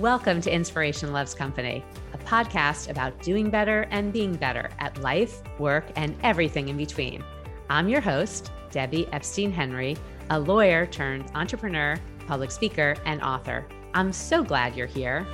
Welcome 0.00 0.40
to 0.40 0.52
Inspiration 0.52 1.12
Loves 1.12 1.34
Company, 1.34 1.84
a 2.14 2.18
podcast 2.18 2.90
about 2.90 3.22
doing 3.22 3.48
better 3.48 3.86
and 3.92 4.12
being 4.12 4.34
better 4.34 4.68
at 4.80 5.00
life, 5.02 5.40
work, 5.60 5.84
and 5.94 6.16
everything 6.24 6.68
in 6.68 6.76
between. 6.76 7.22
I'm 7.70 7.88
your 7.88 8.00
host, 8.00 8.50
Debbie 8.72 9.06
Epstein 9.12 9.52
Henry, 9.52 9.96
a 10.30 10.40
lawyer 10.40 10.84
turned 10.84 11.30
entrepreneur, 11.36 11.96
public 12.26 12.50
speaker, 12.50 12.96
and 13.04 13.22
author. 13.22 13.68
I'm 13.94 14.12
so 14.12 14.42
glad 14.42 14.74
you're 14.74 14.88
here. 14.88 15.24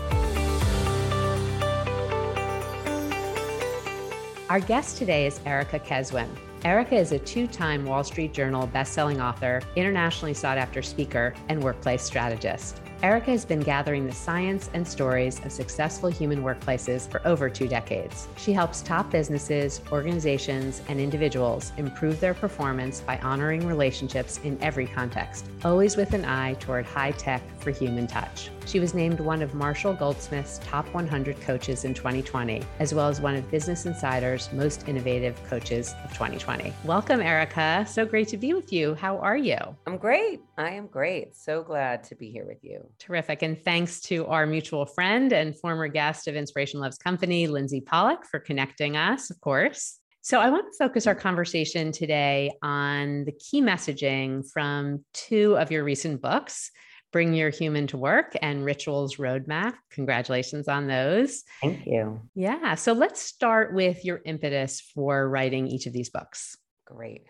Our 4.50 4.60
guest 4.60 4.98
today 4.98 5.26
is 5.26 5.40
Erica 5.46 5.78
Keswin. 5.78 6.28
Erica 6.66 6.96
is 6.96 7.12
a 7.12 7.18
two 7.18 7.46
time 7.46 7.86
Wall 7.86 8.04
Street 8.04 8.34
Journal 8.34 8.68
bestselling 8.68 9.24
author, 9.24 9.62
internationally 9.74 10.34
sought 10.34 10.58
after 10.58 10.82
speaker, 10.82 11.32
and 11.48 11.62
workplace 11.64 12.02
strategist. 12.02 12.82
Erica 13.02 13.30
has 13.30 13.46
been 13.46 13.60
gathering 13.60 14.06
the 14.06 14.12
science 14.12 14.68
and 14.74 14.86
stories 14.86 15.42
of 15.46 15.52
successful 15.52 16.10
human 16.10 16.42
workplaces 16.42 17.08
for 17.08 17.26
over 17.26 17.48
two 17.48 17.66
decades. 17.66 18.28
She 18.36 18.52
helps 18.52 18.82
top 18.82 19.10
businesses, 19.10 19.80
organizations, 19.90 20.82
and 20.86 21.00
individuals 21.00 21.72
improve 21.78 22.20
their 22.20 22.34
performance 22.34 23.00
by 23.00 23.16
honoring 23.20 23.66
relationships 23.66 24.38
in 24.44 24.58
every 24.60 24.86
context, 24.86 25.46
always 25.64 25.96
with 25.96 26.12
an 26.12 26.26
eye 26.26 26.54
toward 26.60 26.84
high 26.84 27.12
tech 27.12 27.40
for 27.60 27.70
human 27.70 28.06
touch. 28.06 28.50
She 28.66 28.80
was 28.80 28.94
named 28.94 29.20
one 29.20 29.42
of 29.42 29.54
Marshall 29.54 29.92
Goldsmith's 29.94 30.58
top 30.58 30.86
100 30.94 31.40
coaches 31.40 31.84
in 31.84 31.94
2020, 31.94 32.62
as 32.78 32.94
well 32.94 33.08
as 33.08 33.20
one 33.20 33.36
of 33.36 33.50
Business 33.50 33.86
Insider's 33.86 34.52
most 34.52 34.88
innovative 34.88 35.42
coaches 35.44 35.94
of 36.04 36.12
2020. 36.12 36.72
Welcome, 36.84 37.20
Erica. 37.20 37.84
So 37.88 38.06
great 38.06 38.28
to 38.28 38.36
be 38.36 38.52
with 38.52 38.72
you. 38.72 38.94
How 38.94 39.18
are 39.18 39.36
you? 39.36 39.58
I'm 39.86 39.96
great. 39.96 40.40
I 40.56 40.70
am 40.70 40.86
great. 40.86 41.34
So 41.36 41.62
glad 41.62 42.04
to 42.04 42.14
be 42.14 42.30
here 42.30 42.46
with 42.46 42.62
you. 42.62 42.86
Terrific. 42.98 43.42
And 43.42 43.62
thanks 43.62 44.00
to 44.02 44.26
our 44.26 44.46
mutual 44.46 44.86
friend 44.86 45.32
and 45.32 45.58
former 45.58 45.88
guest 45.88 46.28
of 46.28 46.36
Inspiration 46.36 46.80
Loves 46.80 46.98
Company, 46.98 47.46
Lindsay 47.46 47.80
Pollock, 47.80 48.24
for 48.24 48.40
connecting 48.40 48.96
us, 48.96 49.30
of 49.30 49.40
course. 49.40 50.00
So, 50.22 50.38
I 50.38 50.50
want 50.50 50.66
to 50.70 50.76
focus 50.76 51.06
our 51.06 51.14
conversation 51.14 51.92
today 51.92 52.50
on 52.60 53.24
the 53.24 53.32
key 53.32 53.62
messaging 53.62 54.44
from 54.52 55.02
two 55.14 55.56
of 55.56 55.70
your 55.70 55.82
recent 55.82 56.20
books 56.20 56.70
Bring 57.12 57.34
Your 57.34 57.50
Human 57.50 57.86
to 57.88 57.96
Work 57.96 58.36
and 58.40 58.64
Rituals 58.64 59.16
Roadmap. 59.16 59.74
Congratulations 59.90 60.68
on 60.68 60.86
those. 60.86 61.42
Thank 61.60 61.86
you. 61.86 62.20
Yeah. 62.34 62.76
So 62.76 62.92
let's 62.92 63.20
start 63.20 63.74
with 63.74 64.04
your 64.04 64.20
impetus 64.24 64.80
for 64.80 65.28
writing 65.28 65.66
each 65.66 65.86
of 65.86 65.92
these 65.92 66.10
books. 66.10 66.56
Great. 66.84 67.24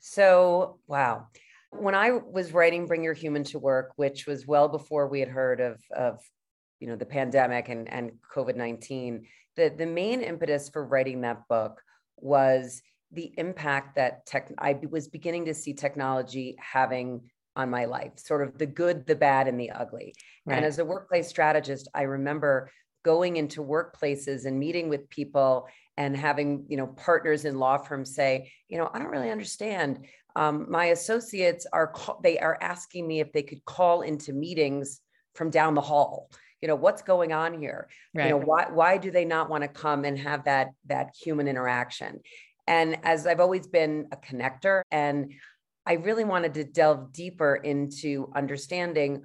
So, 0.00 0.78
wow. 0.86 1.28
When 1.70 1.94
I 1.94 2.10
was 2.10 2.52
writing 2.52 2.86
Bring 2.86 3.02
Your 3.02 3.14
Human 3.14 3.44
to 3.44 3.58
Work, 3.58 3.92
which 3.96 4.26
was 4.26 4.46
well 4.46 4.68
before 4.68 5.08
we 5.08 5.20
had 5.20 5.28
heard 5.28 5.60
of, 5.60 5.80
of 5.96 6.20
you 6.80 6.88
know, 6.88 6.96
the 6.96 7.06
pandemic 7.06 7.68
and, 7.70 7.90
and 7.90 8.12
COVID-19, 8.34 9.22
the, 9.56 9.72
the 9.76 9.86
main 9.86 10.20
impetus 10.20 10.68
for 10.68 10.84
writing 10.84 11.22
that 11.22 11.48
book 11.48 11.80
was 12.16 12.82
the 13.12 13.32
impact 13.36 13.96
that 13.96 14.26
tech 14.26 14.50
I 14.58 14.78
was 14.90 15.08
beginning 15.08 15.46
to 15.46 15.54
see 15.54 15.74
technology 15.74 16.56
having 16.58 17.22
on 17.54 17.70
my 17.70 17.84
life, 17.84 18.12
sort 18.16 18.42
of 18.42 18.58
the 18.58 18.66
good, 18.66 19.06
the 19.06 19.14
bad, 19.14 19.48
and 19.48 19.60
the 19.60 19.70
ugly. 19.70 20.14
Right. 20.46 20.56
And 20.56 20.64
as 20.64 20.78
a 20.78 20.84
workplace 20.84 21.28
strategist, 21.28 21.88
I 21.94 22.02
remember 22.02 22.70
going 23.04 23.36
into 23.36 23.62
workplaces 23.62 24.46
and 24.46 24.58
meeting 24.58 24.88
with 24.88 25.08
people 25.10 25.66
and 25.96 26.16
having 26.16 26.64
you 26.68 26.76
know 26.76 26.86
partners 26.86 27.44
in 27.44 27.58
law 27.58 27.76
firms 27.76 28.14
say 28.14 28.50
you 28.68 28.78
know 28.78 28.90
i 28.92 28.98
don't 28.98 29.08
really 29.08 29.30
understand 29.30 30.06
um, 30.34 30.66
my 30.70 30.86
associates 30.86 31.66
are 31.74 31.92
they 32.22 32.38
are 32.38 32.56
asking 32.62 33.06
me 33.06 33.20
if 33.20 33.32
they 33.32 33.42
could 33.42 33.62
call 33.66 34.00
into 34.00 34.32
meetings 34.32 35.00
from 35.34 35.50
down 35.50 35.74
the 35.74 35.80
hall 35.80 36.30
you 36.62 36.68
know 36.68 36.74
what's 36.74 37.02
going 37.02 37.32
on 37.32 37.58
here 37.58 37.88
right. 38.14 38.24
you 38.24 38.30
know 38.30 38.38
why 38.38 38.66
why 38.72 38.96
do 38.96 39.10
they 39.10 39.24
not 39.24 39.50
want 39.50 39.62
to 39.62 39.68
come 39.68 40.04
and 40.04 40.18
have 40.18 40.44
that 40.44 40.70
that 40.86 41.10
human 41.20 41.48
interaction 41.48 42.20
and 42.66 42.96
as 43.02 43.26
i've 43.26 43.40
always 43.40 43.66
been 43.66 44.08
a 44.12 44.16
connector 44.16 44.82
and 44.90 45.32
I 45.86 45.94
really 45.94 46.24
wanted 46.24 46.54
to 46.54 46.64
delve 46.64 47.12
deeper 47.12 47.56
into 47.56 48.30
understanding 48.34 49.24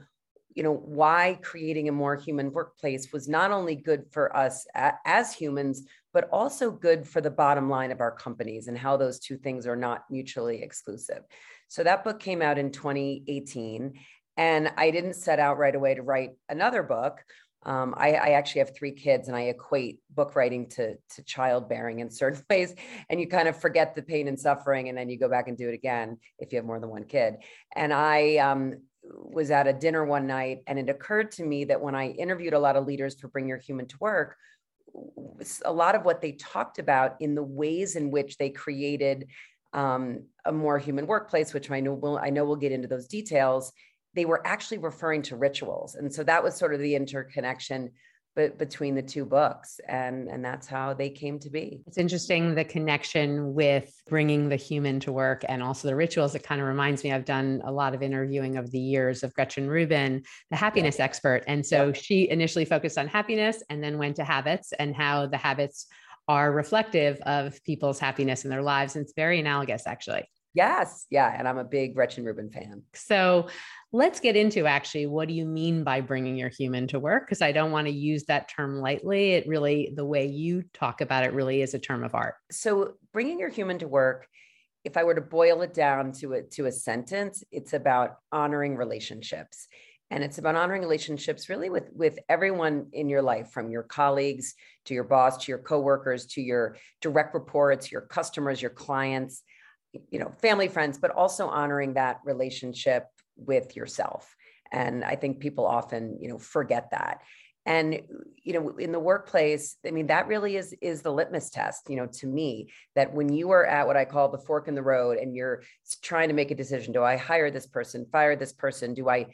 you 0.56 0.64
know 0.64 0.74
why 0.74 1.38
creating 1.44 1.88
a 1.88 1.92
more 1.92 2.16
human 2.16 2.52
workplace 2.52 3.14
was 3.14 3.28
not 3.28 3.52
only 3.52 3.76
good 3.76 4.06
for 4.10 4.36
us 4.36 4.66
as 5.06 5.32
humans 5.32 5.84
but 6.14 6.28
also 6.32 6.72
good 6.72 7.08
for 7.08 7.22
the 7.22 7.30
bottom 7.30 7.70
line 7.70 7.92
of 7.92 8.02
our 8.02 8.12
companies 8.12 8.68
and 8.68 8.76
how 8.76 8.98
those 8.98 9.20
two 9.20 9.38
things 9.38 9.68
are 9.68 9.76
not 9.76 10.06
mutually 10.10 10.64
exclusive. 10.64 11.22
So 11.68 11.84
that 11.84 12.04
book 12.04 12.20
came 12.20 12.42
out 12.42 12.58
in 12.58 12.72
2018 12.72 13.94
and 14.38 14.72
i 14.78 14.90
didn't 14.92 15.16
set 15.16 15.40
out 15.40 15.58
right 15.58 15.76
away 15.76 15.96
to 15.96 16.02
write 16.02 16.32
another 16.48 16.84
book 16.84 17.24
um, 17.64 17.94
I, 17.98 18.14
I, 18.14 18.30
actually 18.30 18.60
have 18.60 18.76
three 18.76 18.92
kids 18.92 19.28
and 19.28 19.36
I 19.36 19.42
equate 19.42 20.00
book 20.12 20.36
writing 20.36 20.70
to, 20.70 20.96
to 21.16 21.24
childbearing 21.24 22.00
in 22.00 22.10
certain 22.12 22.44
ways. 22.50 22.74
And 23.10 23.20
you 23.20 23.28
kind 23.28 23.48
of 23.48 23.60
forget 23.60 23.96
the 23.96 24.02
pain 24.02 24.28
and 24.28 24.40
suffering, 24.40 24.90
and 24.90 24.98
then 24.98 25.10
you 25.10 25.18
go 25.18 25.28
back 25.28 25.48
and 25.48 25.58
do 25.58 25.68
it 25.68 25.74
again 25.74 26.18
if 26.40 26.52
you 26.52 26.58
have 26.58 26.66
more 26.66 26.80
than 26.80 26.90
one 26.90 27.04
kid. 27.04 27.38
And 27.76 27.92
I 27.92 28.38
um, 28.38 28.82
was 29.04 29.52
at 29.52 29.68
a 29.68 29.74
dinner 29.74 30.06
one 30.06 30.28
night, 30.28 30.60
and 30.68 30.80
it 30.80 30.90
occurred 30.90 31.32
to 31.34 31.44
me 31.44 31.66
that 31.66 31.82
when 31.82 31.96
I 31.96 32.10
interviewed 32.10 32.54
a 32.54 32.60
lot 32.60 32.76
of 32.76 32.86
leaders 32.86 33.20
for 33.20 33.28
Bring 33.28 33.48
Your 33.48 33.58
Human 33.58 33.88
to 33.88 33.98
Work, 34.00 34.38
a 35.66 35.72
lot 35.72 35.96
of 35.96 36.06
what 36.06 36.22
they 36.22 36.34
talked 36.34 36.80
about 36.80 37.16
in 37.20 37.36
the 37.36 37.44
ways 37.44 37.96
in 37.96 38.12
which 38.12 38.38
they 38.38 38.50
created 38.50 39.28
um, 39.74 40.24
a 40.46 40.52
more 40.52 40.80
human 40.80 41.06
workplace, 41.06 41.54
which 41.54 41.70
I 41.70 41.80
know 41.82 41.94
will 41.94 42.18
I 42.18 42.30
know 42.30 42.46
we'll 42.46 42.56
get 42.56 42.72
into 42.72 42.88
those 42.88 43.08
details, 43.08 43.74
they 44.18 44.26
were 44.26 44.46
actually 44.46 44.80
referring 44.80 45.22
to 45.22 45.36
rituals. 45.36 45.96
And 45.96 46.14
so 46.14 46.24
that 46.24 46.44
was 46.44 46.56
sort 46.56 46.74
of 46.74 46.80
the 46.80 46.96
interconnection 46.96 47.92
but 48.38 48.60
between 48.60 48.94
the 48.94 49.02
two 49.02 49.26
books 49.26 49.82
and 49.90 50.30
and 50.30 50.46
that's 50.46 50.68
how 50.68 50.94
they 50.94 51.10
came 51.10 51.40
to 51.40 51.50
be 51.50 51.82
it's 51.88 51.98
interesting 51.98 52.54
the 52.54 52.64
connection 52.64 53.56
with 53.56 53.92
bringing 54.08 54.48
the 54.48 54.56
human 54.56 55.00
to 55.00 55.12
work 55.12 55.44
and 55.50 55.64
also 55.64 55.88
the 55.88 55.96
rituals 55.96 56.36
it 56.36 56.44
kind 56.44 56.62
of 56.62 56.68
reminds 56.68 57.04
me 57.04 57.12
i've 57.12 57.26
done 57.26 57.62
a 57.66 57.72
lot 57.72 57.96
of 57.96 58.04
interviewing 58.04 58.56
of 58.56 58.70
the 58.70 58.80
years 58.80 59.24
of 59.24 59.34
gretchen 59.34 59.68
rubin 59.68 60.22
the 60.52 60.56
happiness 60.56 61.00
yeah. 61.00 61.06
expert 61.06 61.44
and 61.48 61.66
so 61.66 61.88
yeah. 61.88 61.94
she 61.94 62.30
initially 62.30 62.64
focused 62.64 63.00
on 63.00 63.08
happiness 63.08 63.64
and 63.72 63.84
then 63.84 63.98
went 63.98 64.16
to 64.16 64.24
habits 64.24 64.72
and 64.78 64.96
how 64.96 65.26
the 65.26 65.38
habits 65.38 65.88
are 66.28 66.52
reflective 66.52 67.20
of 67.22 67.62
people's 67.64 67.98
happiness 67.98 68.44
in 68.44 68.52
their 68.52 68.62
lives 68.62 68.96
and 68.96 69.04
it's 69.04 69.14
very 69.16 69.40
analogous 69.40 69.88
actually 69.88 70.30
Yes. 70.58 71.06
Yeah. 71.12 71.32
And 71.38 71.48
I'm 71.48 71.60
a 71.60 71.64
big 71.64 71.94
Gretchen 71.94 72.26
Rubin 72.26 72.50
fan. 72.50 72.82
So 72.96 73.48
let's 73.92 74.20
get 74.20 74.36
into 74.36 74.66
actually 74.66 75.06
what 75.06 75.28
do 75.28 75.36
you 75.36 75.46
mean 75.46 75.84
by 75.84 76.02
bringing 76.02 76.36
your 76.36 76.50
human 76.50 76.88
to 76.88 77.00
work? 77.00 77.28
Because 77.28 77.44
I 77.44 77.52
don't 77.52 77.70
want 77.70 77.86
to 77.86 77.94
use 77.94 78.24
that 78.24 78.50
term 78.50 78.80
lightly. 78.80 79.34
It 79.34 79.48
really, 79.48 79.94
the 79.96 80.04
way 80.04 80.26
you 80.26 80.64
talk 80.74 81.02
about 81.02 81.24
it, 81.24 81.34
really 81.34 81.62
is 81.62 81.76
a 81.76 81.80
term 81.80 82.04
of 82.04 82.16
art. 82.16 82.34
So 82.50 82.94
bringing 83.14 83.40
your 83.40 83.50
human 83.50 83.78
to 83.78 83.88
work, 83.88 84.26
if 84.84 84.98
I 84.98 85.04
were 85.04 85.14
to 85.14 85.22
boil 85.22 85.62
it 85.62 85.76
down 85.76 86.12
to 86.14 86.34
a, 86.34 86.42
to 86.54 86.66
a 86.66 86.72
sentence, 86.72 87.44
it's 87.52 87.74
about 87.74 88.16
honoring 88.32 88.78
relationships. 88.78 89.68
And 90.10 90.24
it's 90.24 90.40
about 90.40 90.56
honoring 90.56 90.82
relationships 90.82 91.50
really 91.50 91.70
with, 91.70 91.92
with 91.94 92.18
everyone 92.30 92.88
in 92.94 93.10
your 93.10 93.22
life, 93.22 93.52
from 93.52 93.70
your 93.70 93.84
colleagues 93.84 94.56
to 94.86 94.96
your 94.96 95.04
boss, 95.04 95.38
to 95.46 95.52
your 95.52 95.60
coworkers, 95.60 96.26
to 96.28 96.42
your 96.42 96.78
direct 97.00 97.36
reports, 97.36 97.92
your 97.92 98.02
customers, 98.02 98.60
your 98.60 98.72
clients 98.72 99.44
you 99.94 100.20
know 100.20 100.32
family 100.42 100.68
friends 100.68 100.98
but 100.98 101.12
also 101.12 101.48
honoring 101.48 101.94
that 101.94 102.20
relationship 102.26 103.08
with 103.36 103.76
yourself. 103.76 104.36
And 104.72 105.04
i 105.04 105.16
think 105.16 105.40
people 105.40 105.66
often 105.66 106.18
you 106.22 106.30
know 106.30 106.38
forget 106.38 106.92
that. 106.92 107.22
And 107.66 108.02
you 108.44 108.54
know 108.54 108.78
in 108.78 108.94
the 108.94 109.00
workplace 109.00 109.76
i 109.86 109.92
mean 109.92 110.08
that 110.08 110.28
really 110.28 110.56
is 110.56 110.74
is 110.82 111.02
the 111.02 111.12
litmus 111.12 111.50
test 111.50 111.90
you 111.90 111.98
know 111.98 112.08
to 112.20 112.26
me 112.26 112.72
that 112.96 113.14
when 113.14 113.28
you 113.28 113.52
are 113.52 113.66
at 113.66 113.86
what 113.88 113.98
i 113.98 114.06
call 114.06 114.30
the 114.30 114.38
fork 114.38 114.70
in 114.70 114.76
the 114.76 114.82
road 114.82 115.18
and 115.18 115.36
you're 115.36 115.64
trying 116.02 116.30
to 116.30 116.34
make 116.34 116.50
a 116.50 116.56
decision 116.56 116.94
do 116.94 117.04
i 117.04 117.18
hire 117.18 117.52
this 117.52 117.68
person 117.68 118.06
fire 118.10 118.38
this 118.38 118.54
person 118.54 118.94
do 118.94 119.10
i 119.10 119.26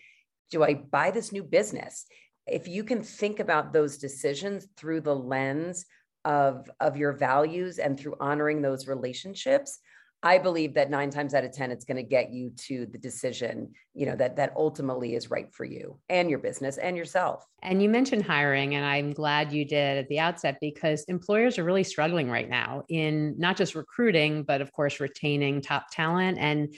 do 0.54 0.64
i 0.64 0.76
buy 0.76 1.12
this 1.12 1.32
new 1.32 1.44
business? 1.44 2.06
If 2.46 2.68
you 2.68 2.84
can 2.84 3.02
think 3.04 3.40
about 3.40 3.74
those 3.74 3.98
decisions 3.98 4.68
through 4.78 5.02
the 5.02 5.16
lens 5.16 5.86
of 6.26 6.70
of 6.80 6.96
your 6.96 7.12
values 7.12 7.80
and 7.80 8.00
through 8.00 8.16
honoring 8.20 8.62
those 8.62 8.88
relationships 8.88 9.80
I 10.26 10.38
believe 10.38 10.74
that 10.76 10.90
nine 10.90 11.10
times 11.10 11.34
out 11.34 11.44
of 11.44 11.52
10, 11.52 11.70
it's 11.70 11.84
going 11.84 11.98
to 11.98 12.04
get 12.04 12.32
you 12.32 12.52
to 12.68 12.86
the 12.86 12.98
decision, 12.98 13.74
you 13.94 14.06
know, 14.06 14.16
that 14.16 14.38
that 14.38 14.54
ultimately 14.56 15.16
is 15.16 15.30
right 15.30 15.54
for 15.54 15.66
you 15.66 16.00
and 16.08 16.30
your 16.30 16.40
business 16.40 16.78
and 16.78 16.96
yourself. 16.96 17.46
And 17.62 17.84
you 17.84 17.90
mentioned 17.90 18.24
hiring, 18.24 18.76
and 18.76 18.86
I'm 18.86 19.12
glad 19.12 19.52
you 19.52 19.66
did 19.66 19.98
at 19.98 20.08
the 20.08 20.20
outset 20.20 20.58
because 20.62 21.04
employers 21.04 21.60
are 21.60 21.66
really 21.66 21.84
struggling 21.84 22.30
right 22.30 22.50
now 22.50 22.84
in 22.88 23.36
not 23.38 23.58
just 23.58 23.76
recruiting, 23.76 24.44
but 24.44 24.62
of 24.62 24.72
course, 24.72 25.02
retaining 25.02 25.62
top 25.62 25.88
talent. 25.92 26.38
And 26.40 26.74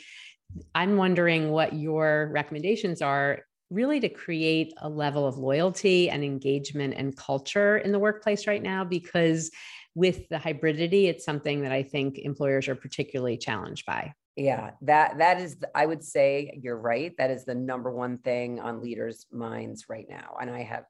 I'm 0.74 0.98
wondering 0.98 1.52
what 1.52 1.74
your 1.74 2.32
recommendations 2.34 3.02
are 3.04 3.44
really 3.70 4.00
to 4.00 4.10
create 4.10 4.74
a 4.82 4.90
level 4.90 5.28
of 5.28 5.38
loyalty 5.38 6.10
and 6.10 6.24
engagement 6.24 6.96
and 6.98 7.16
culture 7.16 7.78
in 7.78 7.92
the 7.92 8.00
workplace 8.00 8.48
right 8.48 8.62
now 8.62 8.84
because 8.84 9.52
with 9.96 10.28
the 10.28 10.36
hybridity, 10.36 11.06
it's 11.06 11.24
something 11.24 11.62
that 11.62 11.72
I 11.72 11.82
think 11.82 12.20
employers 12.20 12.68
are 12.68 12.76
particularly 12.76 13.38
challenged 13.38 13.86
by. 13.86 14.14
Yeah, 14.36 14.72
that 14.82 15.18
that 15.20 15.40
is 15.40 15.58
I 15.74 15.86
would 15.86 16.04
say 16.04 16.60
you're 16.62 16.78
right. 16.78 17.14
That 17.18 17.32
is 17.32 17.46
the 17.46 17.56
number 17.56 17.90
one 17.90 18.18
thing 18.18 18.60
on 18.60 18.82
leaders' 18.82 19.26
minds 19.32 19.86
right 19.88 20.06
now. 20.10 20.36
And 20.42 20.52
I 20.52 20.64
have 20.64 20.84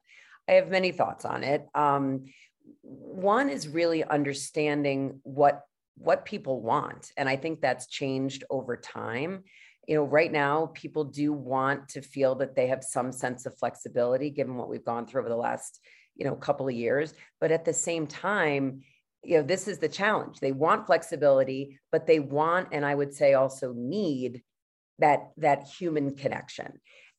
I 0.48 0.52
have 0.54 0.68
many 0.68 0.90
thoughts 0.90 1.24
on 1.24 1.44
it. 1.44 1.64
Um, 1.72 2.24
one 2.82 3.48
is 3.48 3.68
really 3.68 4.02
understanding 4.02 5.20
what 5.22 5.62
what 5.96 6.24
people 6.24 6.60
want, 6.60 7.12
and 7.16 7.28
I 7.28 7.36
think 7.36 7.60
that's 7.60 7.86
changed 7.86 8.42
over 8.50 8.76
time. 8.76 9.44
You 9.86 9.94
know, 9.94 10.04
right 10.04 10.32
now 10.32 10.72
people 10.74 11.04
do 11.04 11.32
want 11.32 11.90
to 11.90 12.02
feel 12.02 12.34
that 12.36 12.56
they 12.56 12.66
have 12.66 12.82
some 12.82 13.12
sense 13.12 13.46
of 13.46 13.56
flexibility, 13.56 14.30
given 14.30 14.56
what 14.56 14.68
we've 14.68 14.84
gone 14.84 15.06
through 15.06 15.20
over 15.20 15.28
the 15.28 15.36
last 15.36 15.78
you 16.16 16.24
know 16.24 16.34
couple 16.34 16.66
of 16.66 16.74
years. 16.74 17.14
But 17.40 17.52
at 17.52 17.64
the 17.64 17.72
same 17.72 18.08
time, 18.08 18.82
you 19.22 19.38
know, 19.38 19.42
this 19.42 19.66
is 19.66 19.78
the 19.78 19.88
challenge. 19.88 20.38
They 20.38 20.52
want 20.52 20.86
flexibility, 20.86 21.80
but 21.90 22.06
they 22.06 22.20
want, 22.20 22.68
and 22.72 22.84
I 22.84 22.94
would 22.94 23.12
say 23.14 23.34
also 23.34 23.72
need 23.72 24.42
that 24.98 25.30
that 25.36 25.66
human 25.66 26.16
connection 26.16 26.72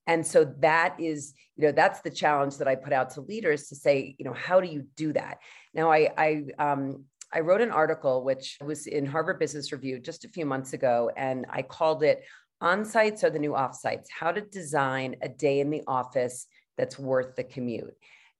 and 0.07 0.25
so 0.25 0.45
that 0.59 0.95
is 0.99 1.33
you 1.57 1.65
know 1.65 1.71
that's 1.71 2.01
the 2.01 2.09
challenge 2.09 2.57
that 2.57 2.67
i 2.67 2.73
put 2.73 2.91
out 2.91 3.11
to 3.11 3.21
leaders 3.21 3.67
to 3.67 3.75
say 3.75 4.15
you 4.17 4.25
know 4.25 4.33
how 4.33 4.59
do 4.59 4.67
you 4.67 4.83
do 4.95 5.13
that 5.13 5.37
now 5.75 5.91
i 5.91 6.09
i 6.17 6.43
um 6.57 7.03
I 7.33 7.41
wrote 7.41 7.61
an 7.61 7.71
article 7.71 8.23
which 8.23 8.57
was 8.63 8.87
in 8.87 9.05
Harvard 9.05 9.37
Business 9.37 9.73
Review 9.73 9.99
just 9.99 10.23
a 10.23 10.29
few 10.29 10.45
months 10.45 10.71
ago, 10.71 11.11
and 11.17 11.45
I 11.49 11.61
called 11.61 12.03
it 12.03 12.23
On 12.61 12.85
Sites 12.85 13.23
Are 13.23 13.29
the 13.29 13.37
New 13.37 13.51
Offsites 13.51 14.05
How 14.17 14.31
to 14.31 14.39
Design 14.39 15.17
a 15.21 15.27
Day 15.27 15.59
in 15.59 15.69
the 15.69 15.83
Office 15.87 16.47
That's 16.77 16.97
Worth 16.97 17.35
the 17.35 17.43
Commute. 17.43 17.95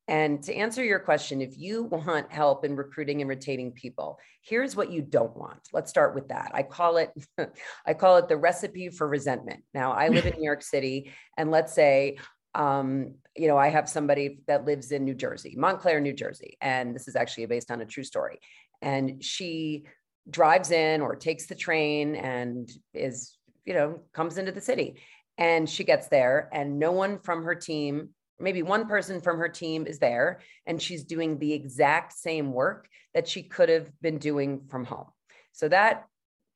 And 0.08 0.42
to 0.44 0.54
answer 0.54 0.84
your 0.84 1.00
question, 1.00 1.42
if 1.42 1.58
you 1.58 1.84
want 1.84 2.32
help 2.32 2.64
in 2.64 2.76
recruiting 2.76 3.22
and 3.22 3.30
retaining 3.30 3.74
people, 3.74 4.20
here's 4.42 4.76
what 4.76 4.92
you 4.92 5.02
don't 5.02 5.36
want. 5.36 5.60
Let's 5.74 5.90
start 5.90 6.16
with 6.16 6.30
that. 6.30 6.52
I 6.54 6.64
call 6.64 6.98
it 6.98 7.12
I 7.86 7.94
call 7.94 8.18
it 8.18 8.30
the 8.30 8.38
recipe 8.38 8.90
for 8.90 9.08
resentment. 9.08 9.64
Now, 9.74 9.92
I 9.92 10.08
live 10.08 10.26
in 10.26 10.34
New 10.38 10.46
York 10.46 10.62
City 10.62 11.12
and 11.38 11.52
let's 11.52 11.74
say 11.74 12.18
um, 12.56 13.14
you 13.36 13.48
know, 13.48 13.58
I 13.58 13.68
have 13.68 13.88
somebody 13.88 14.40
that 14.48 14.66
lives 14.66 14.92
in 14.92 15.06
New 15.06 15.14
Jersey, 15.14 15.54
Montclair, 15.56 16.02
New 16.02 16.14
Jersey, 16.14 16.58
and 16.60 16.96
this 16.96 17.08
is 17.08 17.16
actually 17.16 17.46
based 17.46 17.70
on 17.70 17.82
a 17.82 17.86
true 17.86 18.04
story. 18.04 18.40
And 18.82 19.24
she 19.24 19.86
drives 20.30 20.72
in 20.72 21.02
or 21.02 21.16
takes 21.16 21.46
the 21.46 21.54
train 21.54 22.16
and 22.16 22.70
is, 22.96 23.38
you 23.64 23.76
know, 23.76 24.00
comes 24.12 24.40
into 24.40 24.52
the 24.52 24.62
city. 24.62 25.00
And 25.38 25.70
she 25.70 25.84
gets 25.84 26.08
there 26.08 26.50
and 26.52 26.80
no 26.80 26.92
one 26.92 27.20
from 27.20 27.44
her 27.44 27.54
team 27.54 28.10
maybe 28.40 28.64
one 28.64 28.88
person 28.88 29.22
from 29.22 29.38
her 29.38 29.50
team 29.50 29.88
is 29.88 30.00
there 30.00 30.40
and 30.66 30.82
she's 30.82 31.04
doing 31.04 31.38
the 31.38 31.54
exact 31.54 32.14
same 32.14 32.54
work 32.54 32.88
that 33.14 33.28
she 33.28 33.44
could 33.44 33.70
have 33.70 33.90
been 34.02 34.18
doing 34.18 34.62
from 34.70 34.86
home. 34.86 35.08
So 35.54 35.68
that 35.70 36.08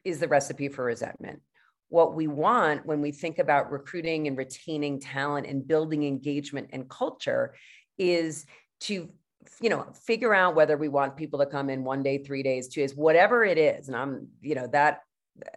is 0.04 0.20
the 0.20 0.28
recipe 0.28 0.68
for 0.68 0.86
resentment. 0.86 1.42
What 1.90 2.16
we 2.16 2.28
want 2.28 2.86
when 2.86 3.02
we 3.02 3.12
think 3.12 3.40
about 3.40 3.72
recruiting 3.72 4.28
and 4.28 4.38
retaining 4.38 5.00
talent 5.00 5.48
and 5.48 5.68
building 5.68 6.04
engagement 6.04 6.70
and 6.72 6.90
culture 6.90 7.56
is 7.98 8.46
to 8.82 9.10
you 9.60 9.70
know 9.70 9.88
figure 10.06 10.34
out 10.34 10.56
whether 10.56 10.78
we 10.78 10.88
want 10.88 11.18
people 11.18 11.40
to 11.40 11.46
come 11.46 11.70
in 11.70 11.84
one 11.84 12.04
day 12.04 12.20
three 12.20 12.44
days 12.44 12.68
two 12.68 12.82
days 12.82 12.96
whatever 12.96 13.44
it 13.44 13.58
is 13.58 13.88
and 13.88 13.98
i'm 13.98 14.28
you 14.40 14.54
know 14.54 14.68
that 14.68 15.00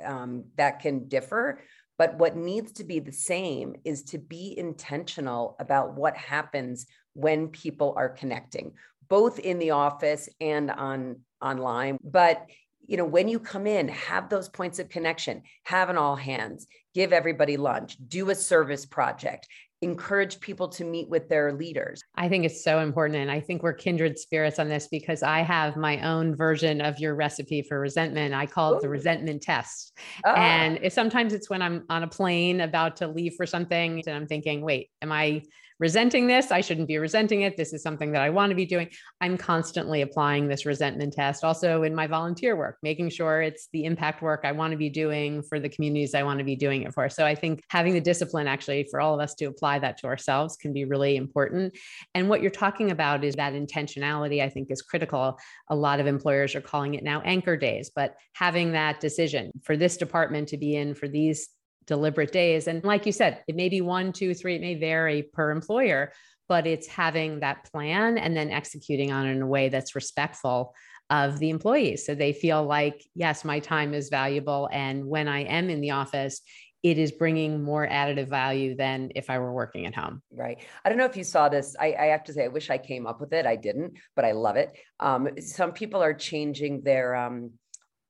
um, 0.03 0.45
that 0.57 0.81
can 0.81 1.07
differ 1.07 1.61
but 1.99 2.17
what 2.19 2.37
needs 2.37 2.73
to 2.73 2.85
be 2.85 2.99
the 2.99 3.13
same 3.13 3.77
is 3.85 4.03
to 4.05 4.19
be 4.19 4.55
intentional 4.59 5.57
about 5.61 5.95
what 5.95 6.17
happens 6.17 6.87
when 7.15 7.49
people 7.49 7.95
are 7.97 8.09
connecting, 8.09 8.73
both 9.09 9.39
in 9.39 9.59
the 9.59 9.71
office 9.71 10.29
and 10.41 10.71
on 10.71 11.21
online. 11.41 11.99
But 12.03 12.47
you 12.87 12.97
know, 12.97 13.05
when 13.05 13.29
you 13.29 13.39
come 13.39 13.67
in, 13.67 13.89
have 13.89 14.29
those 14.29 14.49
points 14.49 14.79
of 14.79 14.91
connection, 14.91 15.43
have 15.63 15.89
an 15.89 15.97
all 15.97 16.17
hands, 16.17 16.67
give 16.95 17.13
everybody 17.13 17.57
lunch, 17.57 17.97
do 18.09 18.29
a 18.31 18.35
service 18.35 18.85
project, 18.85 19.49
encourage 19.85 20.41
people 20.41 20.69
to 20.69 20.85
meet 20.85 21.09
with 21.09 21.29
their 21.29 21.53
leaders. 21.53 22.03
I 22.17 22.29
think 22.29 22.45
it's 22.45 22.65
so 22.65 22.81
important. 22.81 23.19
And 23.19 23.31
I 23.31 23.41
think 23.41 23.63
we're 23.63 23.75
kindred 23.75 24.19
spirits 24.19 24.59
on 24.59 24.69
this 24.69 24.89
because 24.89 25.23
I 25.23 25.41
have 25.41 25.77
my 25.77 26.01
own 26.01 26.35
version 26.35 26.81
of 26.81 26.99
your 26.99 27.15
recipe 27.15 27.63
for 27.63 27.79
resentment. 27.79 28.35
I 28.35 28.47
call 28.47 28.75
it 28.75 28.79
Ooh. 28.79 28.81
the 28.81 28.89
resentment 28.89 29.43
test. 29.43 29.93
Oh. 30.25 30.35
And 30.35 30.79
it, 30.83 30.93
sometimes 30.93 31.33
it's 31.33 31.49
when 31.49 31.63
I'm 31.63 31.85
on 31.89 32.03
a 32.03 32.09
plane 32.09 32.63
about 32.63 32.97
to 32.97 33.07
leave 33.07 33.35
for 33.37 33.47
something 33.47 34.03
and 34.07 34.17
I'm 34.17 34.27
thinking, 34.27 34.63
wait, 34.63 34.91
am 35.03 35.13
I 35.13 35.43
resenting 35.85 36.27
this. 36.27 36.51
I 36.51 36.63
shouldn't 36.63 36.89
be 36.89 36.97
resenting 36.97 37.43
it. 37.43 37.59
This 37.59 37.75
is 37.75 37.83
something 37.83 38.11
that 38.13 38.23
I 38.23 38.31
want 38.31 38.49
to 38.49 38.57
be 38.57 38.65
doing. 38.65 38.89
I'm 39.21 39.37
constantly 39.37 40.01
applying 40.01 40.49
this 40.49 40.65
resentment 40.65 41.13
test 41.13 41.45
also 41.45 41.83
in 41.83 41.95
my 41.95 42.07
volunteer 42.07 42.57
work, 42.57 42.79
making 42.83 43.11
sure 43.11 43.43
it's 43.43 43.69
the 43.71 43.85
impact 43.85 44.23
work 44.23 44.41
I 44.45 44.53
want 44.53 44.71
to 44.71 44.79
be 44.79 44.89
doing 44.89 45.43
for 45.43 45.61
the 45.61 45.69
communities 45.69 46.15
I 46.15 46.23
want 46.23 46.39
to 46.39 46.45
be 46.45 46.57
doing 46.57 46.85
it 46.85 46.95
for. 46.95 47.11
So 47.11 47.27
I 47.27 47.35
think 47.35 47.63
having 47.69 47.93
the 47.93 48.01
discipline 48.01 48.49
actually 48.49 48.89
for 48.91 48.99
all 48.99 49.13
of 49.13 49.21
us 49.21 49.35
to 49.35 49.45
apply 49.45 49.79
that 49.81 49.99
to 49.99 50.07
ourselves 50.07 50.57
can 50.57 50.73
be 50.73 50.87
really 50.87 51.17
important. 51.17 51.77
And 52.15 52.31
what 52.31 52.41
you're 52.41 52.51
talking 52.51 52.91
about 52.91 53.23
is 53.23 53.35
that 53.35 53.53
intentionality, 53.53 54.43
I 54.43 54.49
think, 54.49 54.71
is 54.71 54.81
critical. 54.81 55.39
A 55.69 55.77
lot 55.77 56.01
of 56.01 56.07
employers 56.07 56.55
are 56.55 56.63
calling 56.63 56.95
it 56.95 57.05
now 57.05 57.21
anchor 57.27 57.59
days, 57.59 57.91
but 57.95 58.17
having 58.33 58.73
that 58.73 59.01
decision 59.01 59.53
for 59.63 59.77
this 59.77 59.99
department 59.99 60.49
to 60.49 60.57
be 60.57 60.77
in 60.77 60.95
for 60.95 61.09
these 61.09 61.51
deliberate 61.87 62.33
days. 62.33 62.67
And 62.69 62.83
like 62.85 63.07
you 63.07 63.13
said, 63.13 63.43
it 63.47 63.57
may 63.57 63.69
be 63.69 63.81
one, 63.81 64.13
two, 64.13 64.35
three, 64.35 64.57
it 64.57 64.61
may 64.61 64.75
vary 64.75 65.23
per 65.23 65.51
employer, 65.51 66.13
but 66.49 66.67
it's 66.67 66.87
having 66.87 67.41
that 67.41 67.71
plan 67.73 68.19
and 68.19 68.37
then 68.37 68.51
executing 68.51 69.13
on 69.13 69.27
it 69.27 69.33
in 69.33 69.43
a 69.43 69.47
way 69.47 69.69
that's 69.69 69.95
respectful 69.95 70.75
of 71.11 71.39
the 71.39 71.51
employees. 71.51 72.07
So 72.07 72.15
they 72.15 72.33
feel 72.33 72.65
like, 72.65 73.05
yes, 73.15 73.45
my 73.45 73.61
time 73.61 73.95
is 73.95 74.09
valuable. 74.09 74.69
And 74.73 75.07
when 75.07 75.29
I 75.29 75.45
am 75.45 75.71
in 75.71 75.81
the 75.81 75.93
office, 75.93 76.41
it 76.83 76.99
is 76.99 77.13
bringing 77.13 77.63
more 77.63 77.89
additive 77.89 78.29
value 78.29 78.77
than 78.77 79.11
if 79.15 79.31
I 79.31 79.39
were 79.39 79.55
working 79.55 79.87
at 79.87 79.95
home. 79.95 80.23
Right. 80.31 80.63
I 80.85 80.91
don't 80.91 80.99
know 80.99 81.07
if 81.07 81.17
you 81.17 81.25
saw 81.25 81.49
this. 81.49 81.75
I, 81.81 81.95
I 81.99 82.05
have 82.07 82.25
to 82.25 82.33
say, 82.35 82.45
I 82.45 82.49
wish 82.49 82.69
I 82.69 82.77
came 82.77 83.07
up 83.07 83.23
with 83.23 83.33
it. 83.33 83.47
I 83.47 83.57
didn't, 83.57 83.95
but 84.15 84.27
I 84.27 84.33
love 84.33 84.57
it. 84.57 84.77
Um, 85.01 85.31
some 85.41 85.73
people 85.73 86.03
are 86.03 86.13
changing 86.13 86.83
their 86.83 87.15
um, 87.17 87.53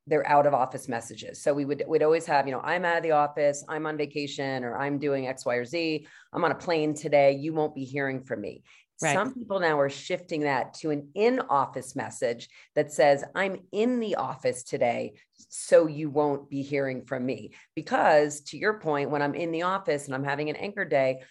their 0.07 0.27
out 0.29 0.47
of 0.47 0.55
office 0.55 0.89
messages. 0.89 1.43
So 1.43 1.55
we 1.55 1.65
would 1.65 1.85
we'd 1.87 2.03
always 2.03 2.27
have, 2.27 2.47
you 2.47 2.53
know, 2.53 2.61
I'm 2.61 2.85
out 2.85 2.99
of 2.99 3.03
the 3.03 3.13
office, 3.13 3.65
I'm 3.69 3.87
on 3.87 3.97
vacation, 3.97 4.65
or 4.65 4.77
I'm 4.77 4.99
doing 4.99 5.27
X, 5.27 5.47
Y, 5.47 5.55
or 5.55 5.65
Z. 5.65 6.07
I'm 6.33 6.45
on 6.45 6.53
a 6.53 6.57
plane 6.57 6.95
today. 6.95 7.33
You 7.33 7.55
won't 7.55 7.75
be 7.75 7.85
hearing 7.85 8.23
from 8.23 8.41
me. 8.41 8.63
Right. 9.03 9.15
Some 9.15 9.35
people 9.35 9.59
now 9.59 9.79
are 9.81 9.91
shifting 9.91 10.43
that 10.43 10.75
to 10.75 10.91
an 10.91 11.09
in 11.15 11.41
office 11.41 11.97
message 11.97 12.49
that 12.77 12.93
says, 12.93 13.25
I'm 13.35 13.63
in 13.73 13.99
the 13.99 14.15
office 14.15 14.63
today, 14.63 15.15
so 15.49 15.89
you 15.89 16.11
won't 16.11 16.49
be 16.49 16.63
hearing 16.63 17.05
from 17.05 17.27
me. 17.27 17.55
Because 17.75 18.43
to 18.43 18.57
your 18.57 18.79
point, 18.79 19.11
when 19.11 19.21
I'm 19.21 19.35
in 19.35 19.51
the 19.51 19.63
office 19.63 20.07
and 20.07 20.15
I'm 20.15 20.23
having 20.23 20.49
an 20.49 20.57
anchor 20.57 20.85
day, 20.85 21.23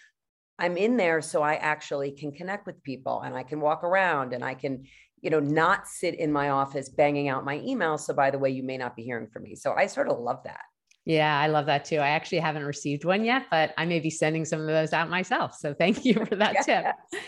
I'm 0.58 0.76
in 0.76 0.96
there 0.96 1.20
so 1.20 1.42
I 1.42 1.54
actually 1.54 2.12
can 2.12 2.32
connect 2.32 2.66
with 2.66 2.82
people 2.82 3.22
and 3.22 3.34
I 3.34 3.42
can 3.42 3.60
walk 3.60 3.82
around 3.82 4.34
and 4.34 4.44
I 4.44 4.54
can 4.54 4.84
you 5.24 5.30
know, 5.30 5.40
not 5.40 5.88
sit 5.88 6.14
in 6.16 6.30
my 6.30 6.50
office 6.50 6.90
banging 6.90 7.28
out 7.28 7.46
my 7.46 7.58
email. 7.60 7.96
So 7.96 8.12
by 8.12 8.30
the 8.30 8.38
way, 8.38 8.50
you 8.50 8.62
may 8.62 8.76
not 8.76 8.94
be 8.94 9.02
hearing 9.02 9.26
from 9.26 9.42
me. 9.42 9.56
So 9.56 9.72
I 9.72 9.86
sort 9.86 10.08
of 10.08 10.18
love 10.18 10.42
that. 10.44 10.60
Yeah, 11.06 11.38
I 11.38 11.46
love 11.46 11.66
that 11.66 11.86
too. 11.86 11.96
I 11.96 12.08
actually 12.08 12.38
haven't 12.38 12.64
received 12.64 13.04
one 13.04 13.24
yet, 13.24 13.46
but 13.50 13.72
I 13.78 13.86
may 13.86 14.00
be 14.00 14.10
sending 14.10 14.44
some 14.44 14.60
of 14.60 14.66
those 14.66 14.92
out 14.92 15.08
myself. 15.08 15.56
So 15.58 15.74
thank 15.74 16.04
you 16.04 16.14
for 16.26 16.36
that 16.36 16.54
yeah. 16.54 16.92
tip. 17.10 17.20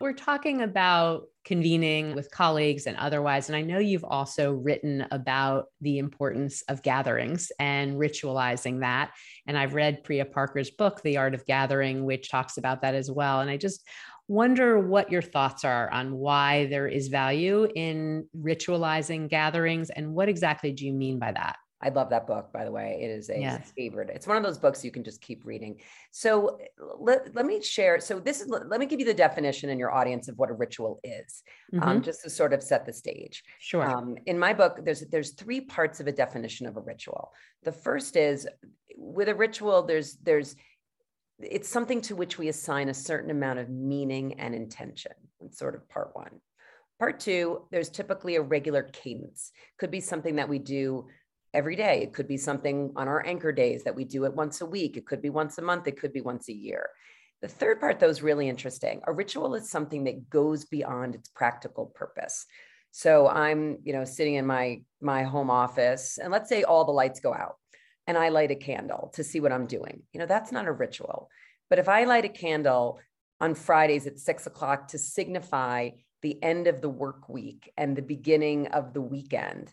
We're 0.00 0.14
talking 0.14 0.62
about 0.62 1.24
convening 1.44 2.14
with 2.14 2.30
colleagues 2.30 2.86
and 2.86 2.96
otherwise. 2.96 3.48
And 3.48 3.56
I 3.56 3.60
know 3.60 3.78
you've 3.78 4.04
also 4.04 4.52
written 4.52 5.06
about 5.10 5.66
the 5.82 5.98
importance 5.98 6.62
of 6.68 6.82
gatherings 6.82 7.52
and 7.58 7.96
ritualizing 7.96 8.80
that. 8.80 9.10
And 9.46 9.58
I've 9.58 9.74
read 9.74 10.04
Priya 10.04 10.24
Parker's 10.24 10.70
book, 10.70 11.02
The 11.02 11.18
Art 11.18 11.34
of 11.34 11.44
Gathering, 11.44 12.04
which 12.04 12.30
talks 12.30 12.56
about 12.56 12.80
that 12.82 12.94
as 12.94 13.10
well. 13.10 13.40
And 13.40 13.50
I 13.50 13.58
just 13.58 13.86
wonder 14.30 14.78
what 14.78 15.10
your 15.10 15.22
thoughts 15.22 15.64
are 15.64 15.90
on 15.90 16.14
why 16.14 16.66
there 16.66 16.86
is 16.86 17.08
value 17.08 17.66
in 17.74 18.24
ritualizing 18.40 19.28
gatherings 19.28 19.90
and 19.90 20.14
what 20.14 20.28
exactly 20.28 20.70
do 20.70 20.86
you 20.86 20.92
mean 20.92 21.18
by 21.18 21.32
that? 21.32 21.56
I 21.82 21.88
love 21.88 22.10
that 22.10 22.28
book, 22.28 22.52
by 22.52 22.64
the 22.64 22.70
way. 22.70 23.00
It 23.02 23.10
is 23.10 23.28
a 23.28 23.40
yes. 23.40 23.72
favorite. 23.76 24.08
It's 24.14 24.28
one 24.28 24.36
of 24.36 24.44
those 24.44 24.58
books 24.58 24.84
you 24.84 24.92
can 24.92 25.02
just 25.02 25.20
keep 25.20 25.44
reading. 25.44 25.80
So 26.12 26.58
let, 27.00 27.34
let 27.34 27.44
me 27.44 27.60
share. 27.60 27.98
So 27.98 28.20
this 28.20 28.40
is 28.40 28.48
let 28.48 28.78
me 28.78 28.86
give 28.86 29.00
you 29.00 29.06
the 29.06 29.14
definition 29.14 29.68
in 29.68 29.80
your 29.80 29.92
audience 29.92 30.28
of 30.28 30.38
what 30.38 30.50
a 30.50 30.52
ritual 30.52 31.00
is, 31.02 31.42
um, 31.72 31.80
mm-hmm. 31.80 31.88
um, 31.88 32.02
just 32.02 32.22
to 32.22 32.30
sort 32.30 32.52
of 32.52 32.62
set 32.62 32.86
the 32.86 32.92
stage. 32.92 33.42
Sure. 33.58 33.82
Um, 33.90 34.16
in 34.26 34.38
my 34.38 34.52
book, 34.52 34.78
there's 34.84 35.00
there's 35.08 35.32
three 35.32 35.62
parts 35.62 35.98
of 35.98 36.06
a 36.06 36.12
definition 36.12 36.66
of 36.66 36.76
a 36.76 36.80
ritual. 36.80 37.32
The 37.64 37.72
first 37.72 38.14
is 38.14 38.46
with 38.96 39.28
a 39.28 39.34
ritual, 39.34 39.82
there's 39.82 40.18
there's 40.22 40.54
it's 41.42 41.68
something 41.68 42.00
to 42.02 42.16
which 42.16 42.38
we 42.38 42.48
assign 42.48 42.88
a 42.88 42.94
certain 42.94 43.30
amount 43.30 43.58
of 43.58 43.68
meaning 43.68 44.38
and 44.38 44.54
intention. 44.54 45.12
It's 45.40 45.58
sort 45.58 45.74
of 45.74 45.88
part 45.88 46.10
one. 46.14 46.40
Part 46.98 47.20
two, 47.20 47.66
there's 47.70 47.88
typically 47.88 48.36
a 48.36 48.42
regular 48.42 48.82
cadence. 48.82 49.52
Could 49.78 49.90
be 49.90 50.00
something 50.00 50.36
that 50.36 50.48
we 50.48 50.58
do 50.58 51.06
every 51.54 51.76
day. 51.76 52.02
It 52.02 52.12
could 52.12 52.28
be 52.28 52.36
something 52.36 52.92
on 52.96 53.08
our 53.08 53.24
anchor 53.26 53.52
days 53.52 53.84
that 53.84 53.94
we 53.94 54.04
do 54.04 54.24
it 54.24 54.34
once 54.34 54.60
a 54.60 54.66
week. 54.66 54.96
It 54.96 55.06
could 55.06 55.22
be 55.22 55.30
once 55.30 55.58
a 55.58 55.62
month. 55.62 55.86
It 55.86 55.98
could 55.98 56.12
be 56.12 56.20
once 56.20 56.48
a 56.48 56.54
year. 56.54 56.90
The 57.42 57.48
third 57.48 57.80
part, 57.80 57.98
though, 57.98 58.10
is 58.10 58.22
really 58.22 58.48
interesting. 58.48 59.00
A 59.06 59.12
ritual 59.12 59.54
is 59.54 59.70
something 59.70 60.04
that 60.04 60.28
goes 60.28 60.66
beyond 60.66 61.14
its 61.14 61.30
practical 61.30 61.86
purpose. 61.86 62.44
So 62.90 63.28
I'm, 63.28 63.78
you 63.82 63.94
know, 63.94 64.04
sitting 64.04 64.34
in 64.34 64.46
my 64.46 64.82
my 65.00 65.22
home 65.22 65.48
office, 65.48 66.18
and 66.18 66.30
let's 66.30 66.48
say 66.48 66.64
all 66.64 66.84
the 66.84 66.92
lights 66.92 67.20
go 67.20 67.32
out 67.32 67.56
and 68.06 68.18
I 68.18 68.30
light 68.30 68.50
a 68.50 68.56
candle 68.56 69.12
to 69.14 69.24
see 69.24 69.40
what 69.40 69.52
I'm 69.52 69.66
doing. 69.66 70.02
You 70.12 70.20
know, 70.20 70.26
that's 70.26 70.52
not 70.52 70.66
a 70.66 70.72
ritual. 70.72 71.28
But 71.68 71.78
if 71.78 71.88
I 71.88 72.04
light 72.04 72.24
a 72.24 72.28
candle 72.28 72.98
on 73.40 73.54
Fridays 73.54 74.06
at 74.06 74.18
six 74.18 74.46
o'clock 74.46 74.88
to 74.88 74.98
signify 74.98 75.90
the 76.22 76.42
end 76.42 76.66
of 76.66 76.80
the 76.80 76.88
work 76.88 77.28
week 77.28 77.72
and 77.76 77.96
the 77.96 78.02
beginning 78.02 78.68
of 78.68 78.92
the 78.92 79.00
weekend. 79.00 79.72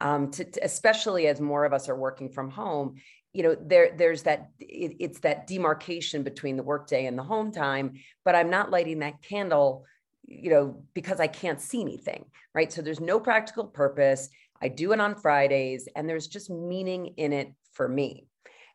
Um, 0.00 0.30
to, 0.32 0.44
to, 0.44 0.60
especially 0.64 1.26
as 1.26 1.40
more 1.40 1.64
of 1.64 1.72
us 1.72 1.88
are 1.88 1.96
working 1.96 2.30
from 2.30 2.50
home, 2.50 2.96
you 3.32 3.42
know, 3.42 3.56
there 3.60 3.90
there's 3.96 4.22
that 4.22 4.50
it, 4.60 4.96
it's 5.00 5.20
that 5.20 5.46
demarcation 5.46 6.22
between 6.22 6.56
the 6.56 6.62
workday 6.62 7.06
and 7.06 7.18
the 7.18 7.24
home 7.24 7.50
time. 7.50 7.94
But 8.24 8.36
I'm 8.36 8.50
not 8.50 8.70
lighting 8.70 9.00
that 9.00 9.22
candle, 9.22 9.84
you 10.24 10.50
know, 10.50 10.84
because 10.94 11.18
I 11.18 11.26
can't 11.26 11.60
see 11.60 11.80
anything, 11.80 12.24
right? 12.54 12.72
So 12.72 12.80
there's 12.80 13.00
no 13.00 13.18
practical 13.18 13.64
purpose. 13.64 14.28
I 14.62 14.68
do 14.68 14.92
it 14.92 15.00
on 15.00 15.14
Fridays, 15.14 15.88
and 15.94 16.08
there's 16.08 16.26
just 16.28 16.50
meaning 16.50 17.14
in 17.16 17.32
it 17.32 17.52
for 17.78 17.88
me. 17.88 18.26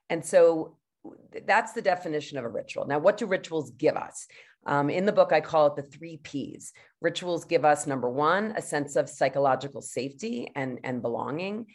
And 0.10 0.26
so 0.26 0.78
that's 1.46 1.74
the 1.74 1.82
definition 1.82 2.38
of 2.38 2.46
a 2.46 2.50
ritual. 2.50 2.88
Now, 2.88 3.00
what 3.00 3.18
do 3.18 3.26
rituals 3.26 3.72
give 3.72 3.98
us? 3.98 4.26
Um, 4.66 4.90
in 4.90 5.06
the 5.06 5.12
book, 5.12 5.34
I 5.34 5.42
call 5.42 5.68
it 5.68 5.76
the 5.76 5.84
three 5.84 6.18
P's. 6.24 6.72
Rituals 7.02 7.44
give 7.44 7.66
us 7.66 7.86
number 7.86 8.10
one, 8.10 8.54
a 8.56 8.62
sense 8.62 8.96
of 8.96 9.10
psychological 9.10 9.82
safety 9.82 10.50
and, 10.56 10.80
and 10.86 11.02
belonging. 11.02 11.66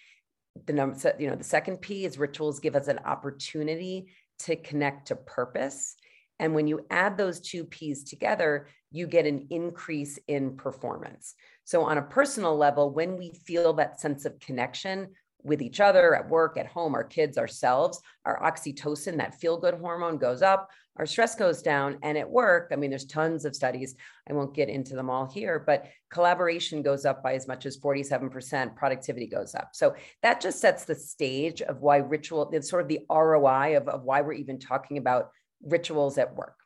The 0.65 0.73
number, 0.73 1.15
you 1.19 1.29
know, 1.29 1.37
the 1.37 1.45
second 1.45 1.83
P 1.83 2.07
is 2.07 2.19
rituals 2.19 2.61
give 2.61 2.75
us 2.75 2.89
an 2.89 3.01
opportunity 3.05 4.07
to 4.41 4.57
connect 4.57 5.09
to 5.09 5.17
purpose. 5.17 5.95
And 6.39 6.55
when 6.55 6.67
you 6.67 6.87
add 6.91 7.19
those 7.19 7.41
two 7.41 7.65
P's 7.65 8.05
together, 8.05 8.69
you 8.91 9.07
get 9.07 9.27
an 9.27 9.49
increase 9.51 10.19
in 10.29 10.57
performance. 10.57 11.35
So, 11.65 11.83
on 11.83 11.99
a 11.99 12.03
personal 12.03 12.57
level, 12.57 12.91
when 12.91 13.19
we 13.19 13.33
feel 13.45 13.75
that 13.75 14.01
sense 14.01 14.25
of 14.25 14.41
connection, 14.41 15.09
with 15.43 15.63
each 15.63 15.81
other 15.81 16.15
at 16.15 16.29
work, 16.29 16.57
at 16.57 16.67
home, 16.67 16.95
our 16.95 17.05
kids, 17.05 17.39
ourselves, 17.39 18.01
our 18.25 18.41
oxytocin, 18.41 19.17
that 19.19 19.41
feel 19.41 19.59
good 19.59 19.75
hormone 19.75 20.19
goes 20.19 20.43
up, 20.43 20.69
our 20.97 21.07
stress 21.07 21.35
goes 21.35 21.63
down. 21.63 21.99
And 22.03 22.19
at 22.19 22.29
work, 22.29 22.71
I 22.73 22.77
mean, 22.77 22.91
there's 22.91 23.05
tons 23.05 23.45
of 23.45 23.55
studies. 23.55 23.95
I 24.29 24.33
won't 24.33 24.55
get 24.55 24.69
into 24.69 24.95
them 24.95 25.09
all 25.09 25.27
here, 25.27 25.63
but 25.65 25.87
collaboration 26.11 26.83
goes 26.83 27.05
up 27.05 27.23
by 27.23 27.35
as 27.35 27.47
much 27.47 27.67
as 27.67 27.79
47%, 27.79 28.75
productivity 28.75 29.27
goes 29.27 29.55
up. 29.55 29.71
So 29.73 29.95
that 30.23 30.41
just 30.41 30.61
sets 30.61 30.85
the 30.85 30.95
stage 30.95 31.63
of 31.63 31.81
why 31.81 31.99
ritual, 31.99 32.51
it's 32.53 32.69
sort 32.69 32.83
of 32.83 32.89
the 32.89 33.01
ROI 33.09 33.77
of, 33.77 33.89
of 33.89 34.03
why 34.03 34.23
we're 34.23 34.33
even 34.33 34.59
talking 34.59 34.99
about 34.99 35.31
rituals 35.63 36.19
at 36.19 36.35
work. 36.35 36.57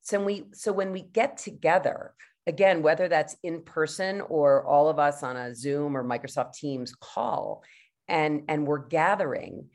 So 0.00 0.22
we, 0.22 0.46
so 0.52 0.72
when 0.72 0.92
we 0.92 1.02
get 1.02 1.36
together, 1.36 2.14
again, 2.46 2.82
whether 2.82 3.08
that's 3.08 3.36
in 3.42 3.62
person 3.62 4.22
or 4.22 4.64
all 4.64 4.88
of 4.88 4.98
us 4.98 5.22
on 5.22 5.36
a 5.36 5.54
Zoom 5.54 5.96
or 5.96 6.02
Microsoft 6.02 6.54
Teams 6.54 6.94
call, 6.98 7.62
and 8.08 8.42
and 8.48 8.66
we're 8.66 8.86
gathering 8.86 9.66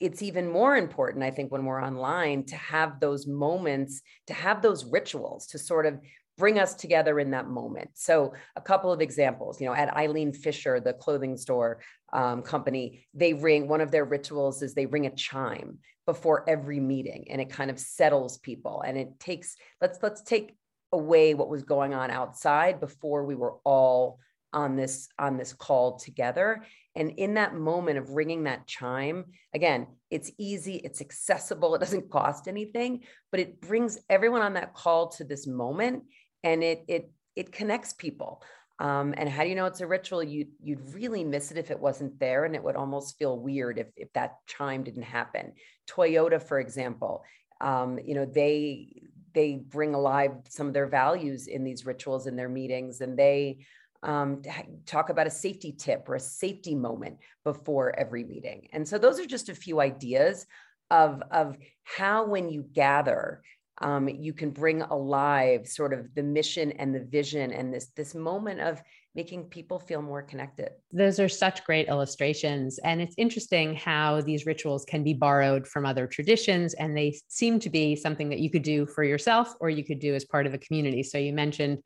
it's 0.00 0.22
even 0.22 0.50
more 0.50 0.76
important 0.76 1.24
i 1.24 1.30
think 1.30 1.52
when 1.52 1.64
we're 1.64 1.82
online 1.82 2.44
to 2.44 2.56
have 2.56 3.00
those 3.00 3.26
moments 3.26 4.02
to 4.26 4.34
have 4.34 4.62
those 4.62 4.84
rituals 4.84 5.46
to 5.46 5.58
sort 5.58 5.86
of 5.86 5.98
bring 6.36 6.58
us 6.58 6.74
together 6.74 7.20
in 7.20 7.30
that 7.30 7.48
moment. 7.48 7.90
So 7.94 8.34
a 8.56 8.60
couple 8.60 8.92
of 8.92 9.00
examples 9.00 9.60
you 9.60 9.68
know 9.68 9.74
at 9.74 9.96
eileen 9.96 10.32
fisher 10.32 10.80
the 10.80 10.92
clothing 10.92 11.36
store 11.36 11.80
um, 12.12 12.42
company 12.42 13.06
they 13.14 13.34
ring 13.34 13.68
one 13.68 13.80
of 13.80 13.90
their 13.90 14.04
rituals 14.04 14.62
is 14.62 14.74
they 14.74 14.86
ring 14.86 15.06
a 15.06 15.14
chime 15.14 15.78
before 16.06 16.48
every 16.48 16.80
meeting 16.80 17.26
and 17.30 17.40
it 17.40 17.50
kind 17.50 17.70
of 17.70 17.78
settles 17.78 18.38
people. 18.38 18.82
And 18.86 18.98
it 18.98 19.18
takes 19.18 19.56
let's 19.80 19.98
let's 20.02 20.22
take 20.22 20.56
away 20.92 21.34
what 21.34 21.48
was 21.48 21.62
going 21.62 21.94
on 21.94 22.10
outside 22.10 22.78
before 22.80 23.24
we 23.24 23.34
were 23.34 23.54
all 23.64 24.18
on 24.52 24.76
this 24.76 25.08
on 25.18 25.36
this 25.36 25.52
call 25.52 25.98
together 25.98 26.62
and 26.96 27.10
in 27.16 27.34
that 27.34 27.54
moment 27.54 27.98
of 27.98 28.10
ringing 28.10 28.44
that 28.44 28.66
chime 28.66 29.24
again 29.52 29.86
it's 30.10 30.30
easy 30.38 30.76
it's 30.76 31.00
accessible 31.00 31.74
it 31.74 31.80
doesn't 31.80 32.10
cost 32.10 32.48
anything 32.48 33.02
but 33.30 33.40
it 33.40 33.60
brings 33.60 33.98
everyone 34.08 34.42
on 34.42 34.54
that 34.54 34.74
call 34.74 35.08
to 35.08 35.24
this 35.24 35.46
moment 35.46 36.04
and 36.44 36.62
it 36.62 36.84
it 36.88 37.10
it 37.36 37.52
connects 37.52 37.92
people. 37.92 38.42
Um, 38.80 39.14
and 39.16 39.28
how 39.28 39.44
do 39.44 39.48
you 39.48 39.54
know 39.54 39.66
it's 39.66 39.80
a 39.80 39.86
ritual? 39.86 40.22
You 40.22 40.46
you'd 40.62 40.94
really 40.94 41.24
miss 41.24 41.50
it 41.50 41.58
if 41.58 41.70
it 41.70 41.78
wasn't 41.78 42.18
there 42.18 42.44
and 42.44 42.54
it 42.54 42.62
would 42.62 42.76
almost 42.76 43.18
feel 43.18 43.38
weird 43.38 43.78
if 43.78 43.88
if 43.96 44.12
that 44.14 44.36
chime 44.46 44.82
didn't 44.82 45.02
happen. 45.02 45.52
Toyota 45.88 46.42
for 46.42 46.58
example 46.58 47.24
um, 47.60 47.98
you 48.04 48.14
know 48.14 48.24
they 48.24 49.02
they 49.32 49.56
bring 49.56 49.94
alive 49.94 50.32
some 50.48 50.68
of 50.68 50.74
their 50.74 50.86
values 50.86 51.46
in 51.46 51.64
these 51.64 51.86
rituals 51.86 52.26
in 52.26 52.36
their 52.36 52.48
meetings 52.48 53.00
and 53.00 53.18
they 53.18 53.64
um, 54.04 54.42
talk 54.86 55.08
about 55.08 55.26
a 55.26 55.30
safety 55.30 55.72
tip 55.72 56.08
or 56.08 56.14
a 56.14 56.20
safety 56.20 56.74
moment 56.74 57.18
before 57.42 57.98
every 57.98 58.22
meeting. 58.22 58.68
And 58.72 58.86
so 58.86 58.98
those 58.98 59.18
are 59.18 59.26
just 59.26 59.48
a 59.48 59.54
few 59.54 59.80
ideas 59.80 60.46
of, 60.90 61.22
of 61.30 61.56
how 61.82 62.26
when 62.26 62.50
you 62.50 62.66
gather, 62.72 63.42
um, 63.80 64.08
you 64.08 64.32
can 64.32 64.50
bring 64.50 64.82
alive 64.82 65.66
sort 65.66 65.92
of 65.92 66.14
the 66.14 66.22
mission 66.22 66.72
and 66.72 66.94
the 66.94 67.00
vision 67.04 67.50
and 67.50 67.74
this 67.74 67.88
this 67.96 68.14
moment 68.14 68.60
of 68.60 68.80
making 69.16 69.44
people 69.44 69.78
feel 69.78 70.02
more 70.02 70.22
connected. 70.22 70.70
Those 70.92 71.18
are 71.20 71.28
such 71.28 71.64
great 71.64 71.88
illustrations. 71.88 72.78
And 72.78 73.00
it's 73.00 73.14
interesting 73.16 73.74
how 73.74 74.20
these 74.20 74.44
rituals 74.46 74.84
can 74.84 75.04
be 75.04 75.14
borrowed 75.14 75.66
from 75.66 75.86
other 75.86 76.06
traditions, 76.06 76.74
and 76.74 76.96
they 76.96 77.18
seem 77.28 77.58
to 77.60 77.70
be 77.70 77.96
something 77.96 78.28
that 78.28 78.40
you 78.40 78.50
could 78.50 78.62
do 78.62 78.86
for 78.86 79.04
yourself 79.04 79.54
or 79.60 79.70
you 79.70 79.84
could 79.84 80.00
do 80.00 80.14
as 80.14 80.24
part 80.24 80.46
of 80.46 80.54
a 80.54 80.58
community. 80.58 81.02
So 81.02 81.18
you 81.18 81.32
mentioned 81.32 81.78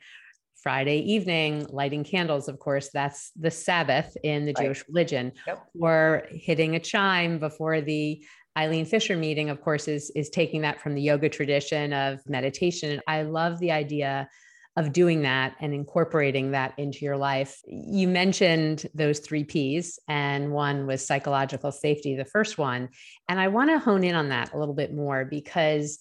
Friday 0.62 0.98
evening, 0.98 1.66
lighting 1.70 2.04
candles, 2.04 2.48
of 2.48 2.58
course, 2.58 2.90
that's 2.92 3.30
the 3.38 3.50
Sabbath 3.50 4.16
in 4.24 4.44
the 4.44 4.54
right. 4.58 4.66
Jewish 4.66 4.84
religion, 4.88 5.32
yep. 5.46 5.64
or 5.78 6.26
hitting 6.30 6.74
a 6.74 6.80
chime 6.80 7.38
before 7.38 7.80
the 7.80 8.24
Eileen 8.56 8.84
Fisher 8.84 9.16
meeting, 9.16 9.50
of 9.50 9.60
course, 9.60 9.86
is, 9.86 10.10
is 10.16 10.30
taking 10.30 10.62
that 10.62 10.80
from 10.80 10.94
the 10.94 11.02
yoga 11.02 11.28
tradition 11.28 11.92
of 11.92 12.20
meditation. 12.26 13.00
I 13.06 13.22
love 13.22 13.60
the 13.60 13.70
idea 13.70 14.28
of 14.76 14.92
doing 14.92 15.22
that 15.22 15.56
and 15.60 15.74
incorporating 15.74 16.52
that 16.52 16.72
into 16.78 17.04
your 17.04 17.16
life. 17.16 17.60
You 17.66 18.06
mentioned 18.06 18.86
those 18.94 19.18
three 19.18 19.42
P's, 19.42 19.98
and 20.06 20.52
one 20.52 20.86
was 20.86 21.04
psychological 21.04 21.72
safety, 21.72 22.14
the 22.14 22.24
first 22.24 22.58
one. 22.58 22.88
And 23.28 23.40
I 23.40 23.48
want 23.48 23.70
to 23.70 23.78
hone 23.80 24.04
in 24.04 24.14
on 24.14 24.28
that 24.28 24.52
a 24.52 24.58
little 24.58 24.74
bit 24.74 24.94
more 24.94 25.24
because 25.24 25.98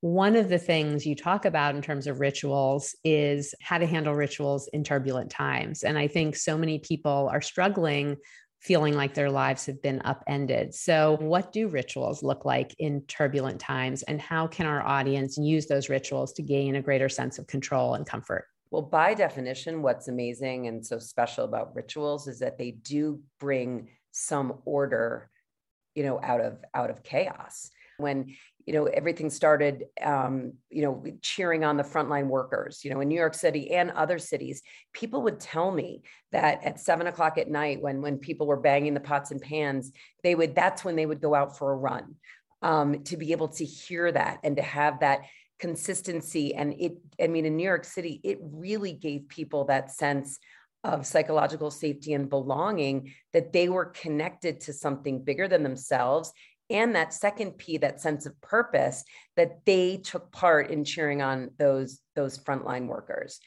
one 0.00 0.36
of 0.36 0.48
the 0.48 0.58
things 0.58 1.06
you 1.06 1.14
talk 1.14 1.44
about 1.44 1.74
in 1.74 1.82
terms 1.82 2.06
of 2.06 2.20
rituals 2.20 2.94
is 3.02 3.54
how 3.60 3.78
to 3.78 3.86
handle 3.86 4.14
rituals 4.14 4.68
in 4.72 4.84
turbulent 4.84 5.30
times. 5.30 5.82
And 5.82 5.98
I 5.98 6.06
think 6.06 6.36
so 6.36 6.56
many 6.56 6.78
people 6.78 7.28
are 7.32 7.40
struggling 7.40 8.16
feeling 8.60 8.94
like 8.94 9.14
their 9.14 9.30
lives 9.30 9.66
have 9.66 9.80
been 9.80 10.00
upended. 10.04 10.74
So, 10.74 11.16
what 11.20 11.52
do 11.52 11.68
rituals 11.68 12.22
look 12.22 12.44
like 12.44 12.74
in 12.78 13.02
turbulent 13.02 13.60
times, 13.60 14.02
and 14.02 14.20
how 14.20 14.46
can 14.46 14.66
our 14.66 14.82
audience 14.84 15.38
use 15.38 15.66
those 15.66 15.88
rituals 15.88 16.32
to 16.34 16.42
gain 16.42 16.76
a 16.76 16.82
greater 16.82 17.08
sense 17.08 17.38
of 17.38 17.46
control 17.46 17.94
and 17.94 18.06
comfort? 18.06 18.46
Well, 18.70 18.82
by 18.82 19.14
definition, 19.14 19.82
what's 19.82 20.08
amazing 20.08 20.66
and 20.66 20.84
so 20.84 20.98
special 20.98 21.44
about 21.44 21.74
rituals 21.76 22.26
is 22.26 22.40
that 22.40 22.58
they 22.58 22.72
do 22.72 23.20
bring 23.38 23.88
some 24.10 24.54
order, 24.64 25.30
you 25.94 26.02
know, 26.02 26.20
out 26.22 26.40
of 26.40 26.58
out 26.74 26.90
of 26.90 27.02
chaos. 27.02 27.70
When 27.98 28.34
you 28.66 28.72
know 28.72 28.84
everything 28.86 29.30
started 29.30 29.84
um, 30.02 30.52
you 30.70 30.82
know 30.82 31.04
cheering 31.22 31.64
on 31.64 31.76
the 31.76 31.82
frontline 31.82 32.26
workers 32.26 32.84
you 32.84 32.90
know 32.90 33.00
in 33.00 33.08
new 33.08 33.18
york 33.18 33.34
city 33.34 33.70
and 33.70 33.90
other 33.92 34.18
cities. 34.18 34.62
People 34.92 35.22
would 35.22 35.40
tell 35.40 35.70
me 35.70 36.02
that 36.32 36.64
at 36.64 36.80
seven 36.80 37.06
o'clock 37.06 37.38
at 37.38 37.48
night 37.48 37.80
when 37.80 38.02
when 38.02 38.18
people 38.18 38.46
were 38.46 38.60
banging 38.60 38.94
the 38.94 39.00
pots 39.00 39.30
and 39.30 39.40
pans 39.40 39.92
they 40.22 40.34
would 40.34 40.54
that's 40.54 40.84
when 40.84 40.96
they 40.96 41.06
would 41.06 41.20
go 41.20 41.34
out 41.34 41.56
for 41.56 41.72
a 41.72 41.76
run 41.76 42.16
um, 42.62 43.04
to 43.04 43.16
be 43.16 43.32
able 43.32 43.48
to 43.48 43.64
hear 43.64 44.10
that 44.10 44.40
and 44.42 44.56
to 44.56 44.62
have 44.62 45.00
that 45.00 45.20
consistency. 45.58 46.54
And 46.54 46.74
it 46.78 46.98
i 47.22 47.28
mean 47.28 47.46
in 47.46 47.56
new 47.56 47.64
york 47.64 47.84
city 47.84 48.20
it 48.24 48.38
really 48.42 48.92
gave 48.92 49.28
people 49.28 49.64
that 49.66 49.92
sense 49.92 50.38
of 50.84 51.06
psychological 51.06 51.70
safety 51.70 52.12
and 52.12 52.30
belonging 52.30 53.12
that 53.32 53.52
they 53.52 53.68
were 53.68 53.86
connected 53.86 54.60
to 54.60 54.72
something 54.72 55.22
bigger 55.22 55.48
than 55.48 55.62
themselves 55.62 56.32
and 56.70 56.94
that 56.94 57.14
second 57.14 57.52
p 57.58 57.78
that 57.78 58.00
sense 58.00 58.26
of 58.26 58.40
purpose 58.40 59.04
that 59.36 59.64
they 59.64 59.98
took 59.98 60.32
part 60.32 60.70
in 60.70 60.84
cheering 60.84 61.22
on 61.22 61.50
those 61.58 62.00
those 62.14 62.38
frontline 62.38 62.86
workers. 62.86 63.40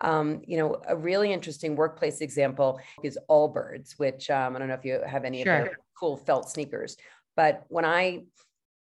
Um, 0.00 0.42
you 0.46 0.58
know 0.58 0.82
a 0.86 0.96
really 0.96 1.32
interesting 1.32 1.76
workplace 1.76 2.20
example 2.20 2.80
is 3.04 3.18
allbirds 3.30 3.92
which 3.96 4.28
um, 4.28 4.56
i 4.56 4.58
don't 4.58 4.66
know 4.68 4.74
if 4.74 4.84
you 4.84 5.00
have 5.06 5.24
any 5.24 5.44
sure. 5.44 5.56
of 5.56 5.64
their 5.66 5.78
cool 5.98 6.16
felt 6.16 6.50
sneakers 6.50 6.96
but 7.36 7.62
when 7.68 7.84
i 7.84 8.24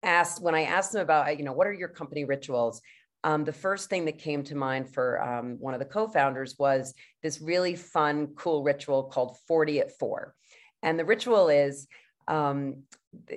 asked 0.05 0.41
when 0.41 0.55
i 0.55 0.63
asked 0.63 0.93
them 0.93 1.03
about 1.03 1.37
you 1.37 1.45
know 1.45 1.53
what 1.53 1.67
are 1.67 1.73
your 1.73 1.89
company 1.89 2.25
rituals? 2.25 2.81
Um, 3.23 3.45
the 3.45 3.53
first 3.53 3.91
thing 3.91 4.07
that 4.07 4.17
came 4.17 4.45
to 4.45 4.55
mind 4.55 4.95
for 4.95 5.21
um, 5.21 5.57
one 5.61 5.75
of 5.75 5.81
the 5.81 5.85
co-founders 5.85 6.57
was 6.59 6.95
this 7.23 7.43
really 7.43 7.77
fun 7.77 8.29
cool 8.29 8.63
ritual 8.63 9.05
called 9.05 9.37
40 9.47 9.81
at 9.81 9.99
4 9.99 10.35
and 10.83 10.99
the 10.99 11.05
ritual 11.05 11.49
is 11.49 11.87
um, 12.29 12.85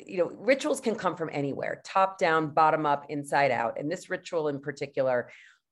you 0.06 0.18
know 0.18 0.32
rituals 0.38 0.80
can 0.80 0.96
come 0.96 1.16
from 1.16 1.30
anywhere 1.32 1.82
top 1.84 2.18
down 2.18 2.48
bottom 2.50 2.86
up 2.86 3.06
inside 3.10 3.52
out 3.52 3.80
and 3.80 3.92
this 3.92 4.10
ritual 4.10 4.48
in 4.48 4.60
particular 4.60 5.30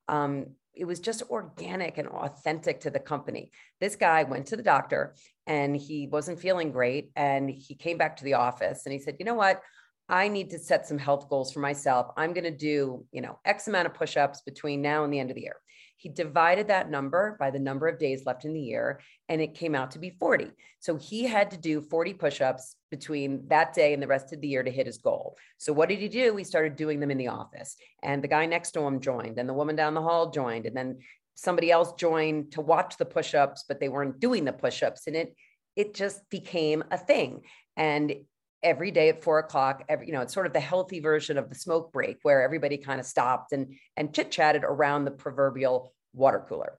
um, 0.08 0.46
it 0.74 0.84
was 0.84 1.00
just 1.00 1.22
organic 1.30 1.98
and 1.98 2.08
authentic 2.08 2.80
to 2.80 2.90
the 2.90 2.98
company 2.98 3.50
this 3.80 3.94
guy 3.94 4.24
went 4.24 4.46
to 4.46 4.56
the 4.56 4.62
doctor 4.62 5.14
and 5.46 5.76
he 5.76 6.08
wasn't 6.08 6.38
feeling 6.38 6.72
great 6.72 7.10
and 7.14 7.48
he 7.48 7.74
came 7.74 7.96
back 7.96 8.16
to 8.16 8.24
the 8.24 8.34
office 8.34 8.86
and 8.86 8.92
he 8.92 8.98
said 8.98 9.16
you 9.18 9.24
know 9.24 9.34
what 9.34 9.60
I 10.08 10.28
need 10.28 10.50
to 10.50 10.58
set 10.58 10.86
some 10.86 10.98
health 10.98 11.28
goals 11.30 11.52
for 11.52 11.60
myself. 11.60 12.08
I'm 12.18 12.34
going 12.34 12.44
to 12.44 12.50
do, 12.50 13.06
you 13.12 13.22
know, 13.22 13.38
X 13.46 13.68
amount 13.68 13.86
of 13.86 13.94
push-ups 13.94 14.42
between 14.42 14.82
now 14.82 15.04
and 15.04 15.12
the 15.12 15.18
end 15.18 15.30
of 15.30 15.36
the 15.36 15.42
year. 15.42 15.56
He 15.96 16.08
divided 16.08 16.68
that 16.68 16.90
number 16.90 17.36
by 17.38 17.50
the 17.50 17.60
number 17.60 17.86
of 17.86 17.98
days 17.98 18.26
left 18.26 18.44
in 18.44 18.52
the 18.52 18.60
year, 18.60 19.00
and 19.28 19.40
it 19.40 19.54
came 19.54 19.74
out 19.74 19.92
to 19.92 19.98
be 19.98 20.10
40. 20.10 20.50
So 20.80 20.96
he 20.96 21.24
had 21.24 21.52
to 21.52 21.56
do 21.56 21.80
40 21.80 22.14
push 22.14 22.40
ups 22.40 22.76
between 22.92 23.48
that 23.48 23.74
day 23.74 23.92
and 23.92 24.00
the 24.00 24.06
rest 24.06 24.32
of 24.32 24.40
the 24.40 24.46
year 24.46 24.62
to 24.62 24.70
hit 24.70 24.86
his 24.86 24.98
goal. 24.98 25.36
So 25.58 25.72
what 25.72 25.88
did 25.88 25.98
he 25.98 26.08
do? 26.08 26.36
He 26.36 26.44
started 26.44 26.76
doing 26.76 27.00
them 27.00 27.10
in 27.10 27.18
the 27.18 27.28
office, 27.28 27.74
and 28.04 28.22
the 28.22 28.28
guy 28.28 28.46
next 28.46 28.70
to 28.72 28.80
him 28.80 29.00
joined, 29.00 29.38
and 29.38 29.48
the 29.48 29.54
woman 29.54 29.74
down 29.74 29.94
the 29.94 30.02
hall 30.02 30.30
joined, 30.30 30.66
and 30.66 30.76
then 30.76 30.98
somebody 31.34 31.72
else 31.72 31.94
joined 31.94 32.52
to 32.52 32.60
watch 32.60 32.96
the 32.98 33.04
push 33.04 33.34
ups, 33.34 33.64
but 33.66 33.80
they 33.80 33.88
weren't 33.88 34.20
doing 34.20 34.44
the 34.44 34.52
push 34.52 34.82
ups. 34.82 35.06
And 35.06 35.16
it, 35.16 35.34
it 35.74 35.94
just 35.94 36.20
became 36.30 36.84
a 36.90 36.98
thing. 36.98 37.40
And 37.76 38.14
every 38.62 38.90
day 38.90 39.08
at 39.08 39.22
four 39.22 39.38
o'clock 39.38 39.84
every 39.88 40.06
you 40.06 40.12
know 40.12 40.20
it's 40.20 40.32
sort 40.32 40.46
of 40.46 40.52
the 40.52 40.60
healthy 40.60 41.00
version 41.00 41.36
of 41.36 41.48
the 41.48 41.54
smoke 41.54 41.92
break 41.92 42.18
where 42.22 42.42
everybody 42.42 42.76
kind 42.76 43.00
of 43.00 43.06
stopped 43.06 43.52
and 43.52 43.74
and 43.96 44.14
chit 44.14 44.30
chatted 44.30 44.62
around 44.64 45.04
the 45.04 45.10
proverbial 45.10 45.92
water 46.12 46.44
cooler 46.48 46.78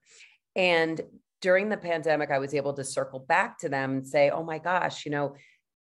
and 0.55 1.01
during 1.41 1.70
the 1.70 1.77
pandemic 1.77 2.32
i 2.32 2.39
was 2.39 2.53
able 2.53 2.74
to 2.74 2.84
circle 2.84 3.20
back 3.20 3.58
to 3.58 3.67
them 3.67 3.98
and 3.98 4.08
say 4.08 4.29
oh 4.29 4.43
my 4.43 4.60
gosh 4.60 5.05
you 5.05 5.12
know 5.12 5.36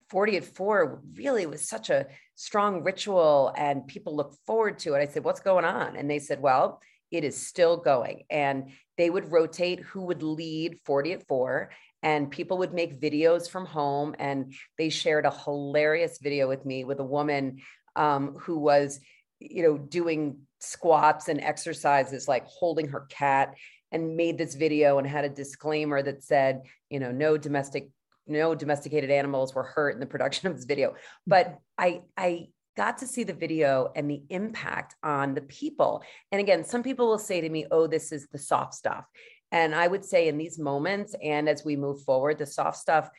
40 0.09 0.37
at 0.37 0.45
4 0.45 1.01
really 1.15 1.45
was 1.45 1.67
such 1.67 1.89
a 1.89 2.07
strong 2.35 2.83
ritual 2.83 3.53
and 3.57 3.87
people 3.87 4.15
look 4.15 4.33
forward 4.45 4.79
to 4.79 4.93
it. 4.93 5.01
I 5.01 5.07
said 5.07 5.23
what's 5.23 5.39
going 5.39 5.65
on? 5.65 5.95
And 5.95 6.09
they 6.09 6.19
said 6.19 6.41
well 6.41 6.81
it 7.09 7.23
is 7.23 7.37
still 7.37 7.77
going. 7.77 8.23
And 8.29 8.71
they 8.97 9.09
would 9.09 9.31
rotate 9.31 9.79
who 9.79 10.03
would 10.03 10.23
lead 10.23 10.79
40 10.85 11.13
at 11.13 11.27
4 11.27 11.69
and 12.03 12.29
people 12.29 12.59
would 12.59 12.73
make 12.73 13.01
videos 13.01 13.49
from 13.49 13.65
home 13.65 14.15
and 14.19 14.53
they 14.77 14.89
shared 14.89 15.25
a 15.25 15.31
hilarious 15.31 16.19
video 16.21 16.47
with 16.47 16.65
me 16.65 16.83
with 16.83 16.99
a 16.99 17.05
woman 17.05 17.59
um, 17.95 18.35
who 18.35 18.59
was 18.59 18.99
you 19.39 19.63
know 19.63 19.77
doing 19.77 20.39
squats 20.59 21.27
and 21.27 21.41
exercises 21.41 22.27
like 22.27 22.45
holding 22.45 22.87
her 22.87 23.01
cat 23.09 23.55
and 23.91 24.17
made 24.17 24.37
this 24.37 24.55
video 24.55 24.97
and 24.97 25.07
had 25.07 25.25
a 25.25 25.29
disclaimer 25.29 26.01
that 26.01 26.23
said 26.23 26.61
you 26.89 26.99
know 26.99 27.11
no 27.11 27.37
domestic 27.37 27.89
no 28.29 28.55
domesticated 28.55 29.09
animals 29.09 29.53
were 29.53 29.63
hurt 29.63 29.93
in 29.93 29.99
the 29.99 30.05
production 30.05 30.47
of 30.47 30.55
this 30.55 30.65
video 30.65 30.95
but 31.25 31.57
i 31.77 32.01
i 32.17 32.47
got 32.75 32.99
to 32.99 33.07
see 33.07 33.23
the 33.23 33.33
video 33.33 33.91
and 33.95 34.09
the 34.09 34.21
impact 34.29 34.95
on 35.01 35.33
the 35.33 35.41
people 35.41 36.03
and 36.31 36.39
again 36.39 36.63
some 36.63 36.83
people 36.83 37.07
will 37.07 37.17
say 37.17 37.41
to 37.41 37.49
me 37.49 37.65
oh 37.71 37.87
this 37.87 38.11
is 38.11 38.27
the 38.31 38.37
soft 38.37 38.73
stuff 38.73 39.05
and 39.51 39.73
I 39.73 39.87
would 39.87 40.03
say 40.03 40.27
in 40.27 40.37
these 40.37 40.59
moments 40.59 41.15
and 41.23 41.47
as 41.47 41.63
we 41.63 41.75
move 41.75 42.01
forward, 42.03 42.37
the 42.37 42.45
soft 42.45 42.77
stuff 42.77 43.09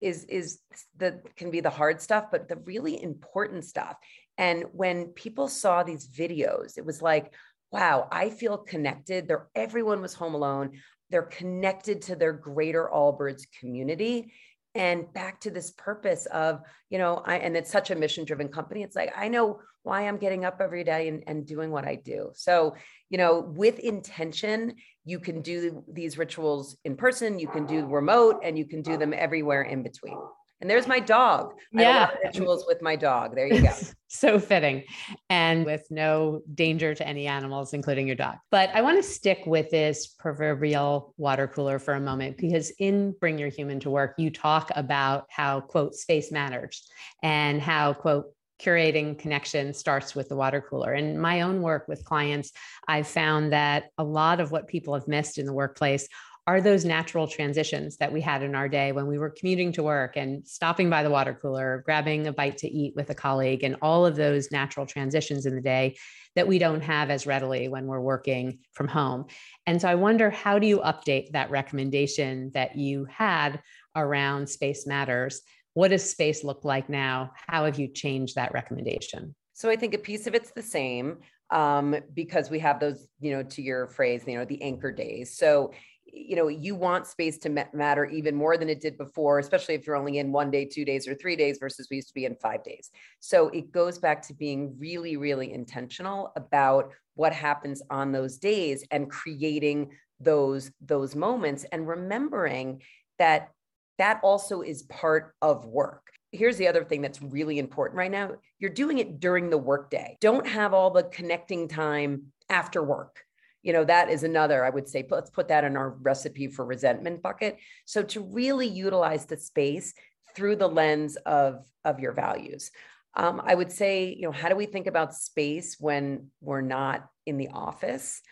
is 0.00 0.24
is 0.24 0.58
the 0.96 1.22
can 1.36 1.50
be 1.50 1.60
the 1.60 1.70
hard 1.70 2.02
stuff, 2.02 2.26
but 2.30 2.48
the 2.48 2.56
really 2.56 3.02
important 3.02 3.64
stuff. 3.64 3.96
And 4.36 4.64
when 4.72 5.06
people 5.08 5.48
saw 5.48 5.82
these 5.82 6.08
videos, 6.08 6.76
it 6.76 6.84
was 6.84 7.00
like, 7.00 7.32
wow, 7.72 8.08
I 8.10 8.30
feel 8.30 8.58
connected. 8.58 9.26
There, 9.26 9.48
everyone 9.54 10.02
was 10.02 10.12
home 10.12 10.34
alone. 10.34 10.72
They're 11.08 11.22
connected 11.22 12.02
to 12.02 12.16
their 12.16 12.32
greater 12.32 12.90
Allbirds 12.92 13.44
community 13.58 14.32
and 14.76 15.12
back 15.14 15.40
to 15.40 15.50
this 15.50 15.70
purpose 15.72 16.26
of 16.26 16.60
you 16.90 16.98
know 16.98 17.22
I, 17.24 17.38
and 17.38 17.56
it's 17.56 17.72
such 17.72 17.90
a 17.90 17.96
mission 17.96 18.24
driven 18.24 18.48
company 18.48 18.82
it's 18.82 18.94
like 18.94 19.12
i 19.16 19.28
know 19.28 19.60
why 19.82 20.06
i'm 20.06 20.18
getting 20.18 20.44
up 20.44 20.60
every 20.60 20.84
day 20.84 21.08
and, 21.08 21.24
and 21.26 21.46
doing 21.46 21.70
what 21.70 21.86
i 21.86 21.94
do. 21.94 22.30
So 22.34 22.76
you 23.08 23.18
know 23.18 23.40
with 23.40 23.78
intention 23.78 24.74
you 25.04 25.18
can 25.18 25.40
do 25.40 25.82
these 25.90 26.18
rituals 26.18 26.76
in 26.84 26.96
person 26.96 27.38
you 27.38 27.48
can 27.48 27.66
do 27.66 27.86
remote 27.86 28.40
and 28.44 28.58
you 28.58 28.66
can 28.66 28.82
do 28.82 28.96
them 28.96 29.14
everywhere 29.16 29.62
in 29.62 29.82
between 29.82 30.18
and 30.60 30.70
there's 30.70 30.86
my 30.86 31.00
dog. 31.00 31.52
Yeah. 31.72 32.10
rituals 32.24 32.64
with 32.66 32.80
my 32.82 32.96
dog. 32.96 33.34
There 33.34 33.46
you 33.46 33.62
go. 33.62 33.72
so 34.08 34.38
fitting 34.38 34.84
and 35.28 35.66
with 35.66 35.86
no 35.90 36.40
danger 36.54 36.94
to 36.94 37.06
any 37.06 37.26
animals, 37.26 37.74
including 37.74 38.06
your 38.06 38.16
dog. 38.16 38.36
But 38.50 38.70
I 38.74 38.80
want 38.80 38.96
to 38.96 39.02
stick 39.02 39.42
with 39.46 39.70
this 39.70 40.06
proverbial 40.06 41.14
water 41.18 41.46
cooler 41.46 41.78
for 41.78 41.94
a 41.94 42.00
moment 42.00 42.38
because 42.38 42.70
in 42.78 43.12
Bring 43.20 43.38
Your 43.38 43.50
Human 43.50 43.80
to 43.80 43.90
Work, 43.90 44.14
you 44.18 44.30
talk 44.30 44.70
about 44.74 45.26
how, 45.28 45.60
quote, 45.60 45.94
space 45.94 46.32
matters 46.32 46.88
and 47.22 47.60
how, 47.60 47.92
quote, 47.92 48.26
curating 48.60 49.18
connection 49.18 49.74
starts 49.74 50.14
with 50.14 50.28
the 50.28 50.36
water 50.36 50.64
cooler. 50.66 50.94
In 50.94 51.18
my 51.18 51.42
own 51.42 51.60
work 51.60 51.86
with 51.88 52.04
clients, 52.04 52.52
I've 52.88 53.06
found 53.06 53.52
that 53.52 53.90
a 53.98 54.04
lot 54.04 54.40
of 54.40 54.50
what 54.50 54.66
people 54.66 54.94
have 54.94 55.08
missed 55.08 55.38
in 55.38 55.46
the 55.46 55.52
workplace 55.52 56.08
are 56.46 56.60
those 56.60 56.84
natural 56.84 57.26
transitions 57.26 57.96
that 57.96 58.12
we 58.12 58.20
had 58.20 58.42
in 58.42 58.54
our 58.54 58.68
day 58.68 58.92
when 58.92 59.08
we 59.08 59.18
were 59.18 59.30
commuting 59.30 59.72
to 59.72 59.82
work 59.82 60.16
and 60.16 60.46
stopping 60.46 60.88
by 60.88 61.02
the 61.02 61.10
water 61.10 61.36
cooler, 61.40 61.82
grabbing 61.84 62.28
a 62.28 62.32
bite 62.32 62.56
to 62.58 62.68
eat 62.68 62.94
with 62.94 63.10
a 63.10 63.14
colleague, 63.14 63.64
and 63.64 63.76
all 63.82 64.06
of 64.06 64.14
those 64.14 64.52
natural 64.52 64.86
transitions 64.86 65.44
in 65.46 65.56
the 65.56 65.60
day 65.60 65.96
that 66.36 66.46
we 66.46 66.58
don't 66.58 66.82
have 66.82 67.10
as 67.10 67.26
readily 67.26 67.66
when 67.66 67.86
we're 67.86 68.00
working 68.00 68.58
from 68.72 68.86
home. 68.86 69.26
And 69.66 69.80
so 69.80 69.88
I 69.88 69.96
wonder 69.96 70.30
how 70.30 70.58
do 70.60 70.68
you 70.68 70.78
update 70.78 71.32
that 71.32 71.50
recommendation 71.50 72.52
that 72.54 72.76
you 72.76 73.06
had 73.06 73.60
around 73.96 74.48
space 74.48 74.86
matters? 74.86 75.42
What 75.74 75.88
does 75.88 76.08
space 76.08 76.44
look 76.44 76.64
like 76.64 76.88
now? 76.88 77.32
How 77.34 77.64
have 77.64 77.78
you 77.78 77.88
changed 77.88 78.36
that 78.36 78.52
recommendation? 78.52 79.34
So 79.52 79.68
I 79.68 79.76
think 79.76 79.94
a 79.94 79.98
piece 79.98 80.26
of 80.26 80.34
it's 80.34 80.52
the 80.52 80.62
same 80.62 81.18
um, 81.50 81.96
because 82.14 82.50
we 82.50 82.58
have 82.60 82.78
those, 82.78 83.08
you 83.20 83.32
know, 83.32 83.42
to 83.42 83.62
your 83.62 83.86
phrase, 83.88 84.22
you 84.26 84.36
know, 84.36 84.44
the 84.44 84.60
anchor 84.62 84.92
days. 84.92 85.36
So 85.36 85.72
you 86.12 86.36
know 86.36 86.48
you 86.48 86.74
want 86.74 87.06
space 87.06 87.38
to 87.38 87.48
matter 87.72 88.04
even 88.04 88.34
more 88.34 88.56
than 88.56 88.68
it 88.68 88.80
did 88.80 88.96
before 88.96 89.38
especially 89.38 89.74
if 89.74 89.86
you're 89.86 89.96
only 89.96 90.18
in 90.18 90.32
one 90.32 90.50
day 90.50 90.64
two 90.64 90.84
days 90.84 91.06
or 91.08 91.14
three 91.14 91.36
days 91.36 91.58
versus 91.58 91.88
we 91.90 91.96
used 91.96 92.08
to 92.08 92.14
be 92.14 92.24
in 92.24 92.36
five 92.36 92.62
days. 92.64 92.90
So 93.20 93.48
it 93.48 93.72
goes 93.72 93.98
back 93.98 94.22
to 94.22 94.34
being 94.34 94.76
really 94.78 95.16
really 95.16 95.52
intentional 95.52 96.32
about 96.36 96.92
what 97.14 97.32
happens 97.32 97.82
on 97.90 98.12
those 98.12 98.38
days 98.38 98.84
and 98.90 99.10
creating 99.10 99.90
those 100.20 100.70
those 100.80 101.14
moments 101.14 101.64
and 101.72 101.88
remembering 101.88 102.82
that 103.18 103.50
that 103.98 104.20
also 104.22 104.60
is 104.60 104.82
part 104.84 105.34
of 105.40 105.64
work. 105.64 106.06
Here's 106.32 106.58
the 106.58 106.68
other 106.68 106.84
thing 106.84 107.00
that's 107.00 107.22
really 107.22 107.58
important 107.58 107.96
right 107.96 108.10
now. 108.10 108.32
You're 108.58 108.70
doing 108.70 108.98
it 108.98 109.20
during 109.20 109.48
the 109.48 109.58
workday. 109.58 110.18
Don't 110.20 110.46
have 110.46 110.74
all 110.74 110.90
the 110.90 111.04
connecting 111.04 111.68
time 111.68 112.32
after 112.50 112.82
work 112.82 113.25
you 113.66 113.72
know 113.72 113.84
that 113.84 114.08
is 114.08 114.22
another 114.22 114.64
i 114.64 114.70
would 114.70 114.88
say 114.88 115.04
let's 115.10 115.28
put 115.28 115.48
that 115.48 115.64
in 115.64 115.76
our 115.76 115.90
recipe 115.90 116.46
for 116.46 116.64
resentment 116.64 117.20
bucket. 117.20 117.58
So 117.84 118.02
to 118.04 118.20
really 118.20 118.68
utilize 118.68 119.26
the 119.26 119.36
space 119.36 119.92
through 120.36 120.56
the 120.56 120.68
lens 120.68 121.16
of 121.26 121.66
of 121.84 121.98
your 121.98 122.12
values. 122.12 122.70
Um, 123.14 123.42
i 123.44 123.54
would 123.54 123.72
say 123.72 124.14
you 124.14 124.22
know 124.22 124.32
how 124.32 124.48
do 124.48 124.56
we 124.56 124.66
think 124.66 124.86
about 124.86 125.14
space 125.14 125.76
when 125.80 126.30
we're 126.40 126.60
not 126.60 127.08
in 127.26 127.38
the 127.38 127.48
office? 127.48 128.22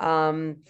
Um, 0.00 0.64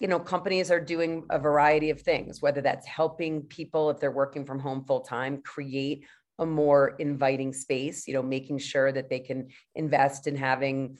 you 0.00 0.08
know 0.08 0.18
companies 0.18 0.70
are 0.70 0.80
doing 0.80 1.24
a 1.28 1.38
variety 1.38 1.90
of 1.90 2.00
things 2.00 2.40
whether 2.40 2.62
that's 2.62 2.86
helping 2.86 3.42
people 3.42 3.90
if 3.90 3.98
they're 4.00 4.20
working 4.22 4.46
from 4.46 4.60
home 4.60 4.84
full 4.84 5.00
time 5.00 5.42
create 5.42 6.06
a 6.38 6.46
more 6.46 6.94
inviting 7.00 7.52
space 7.52 8.06
you 8.06 8.14
know 8.14 8.22
making 8.22 8.58
sure 8.58 8.92
that 8.92 9.10
they 9.10 9.18
can 9.18 9.48
invest 9.74 10.28
in 10.28 10.36
having 10.36 10.96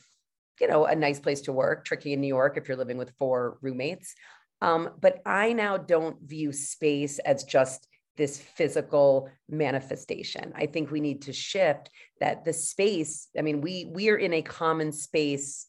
you 0.60 0.68
know, 0.68 0.86
a 0.86 0.94
nice 0.94 1.20
place 1.20 1.42
to 1.42 1.52
work, 1.52 1.84
tricky 1.84 2.12
in 2.12 2.20
New 2.20 2.28
York 2.28 2.56
if 2.56 2.68
you're 2.68 2.76
living 2.76 2.98
with 2.98 3.12
four 3.18 3.58
roommates. 3.60 4.14
Um, 4.60 4.90
but 5.00 5.20
I 5.24 5.52
now 5.52 5.76
don't 5.76 6.20
view 6.22 6.52
space 6.52 7.18
as 7.20 7.44
just 7.44 7.86
this 8.16 8.38
physical 8.38 9.30
manifestation. 9.48 10.52
I 10.56 10.66
think 10.66 10.90
we 10.90 11.00
need 11.00 11.22
to 11.22 11.32
shift 11.32 11.90
that 12.20 12.44
the 12.44 12.52
space, 12.52 13.28
I 13.38 13.42
mean, 13.42 13.60
we 13.60 13.88
we 13.92 14.08
are 14.10 14.16
in 14.16 14.34
a 14.34 14.42
common 14.42 14.92
space 14.92 15.66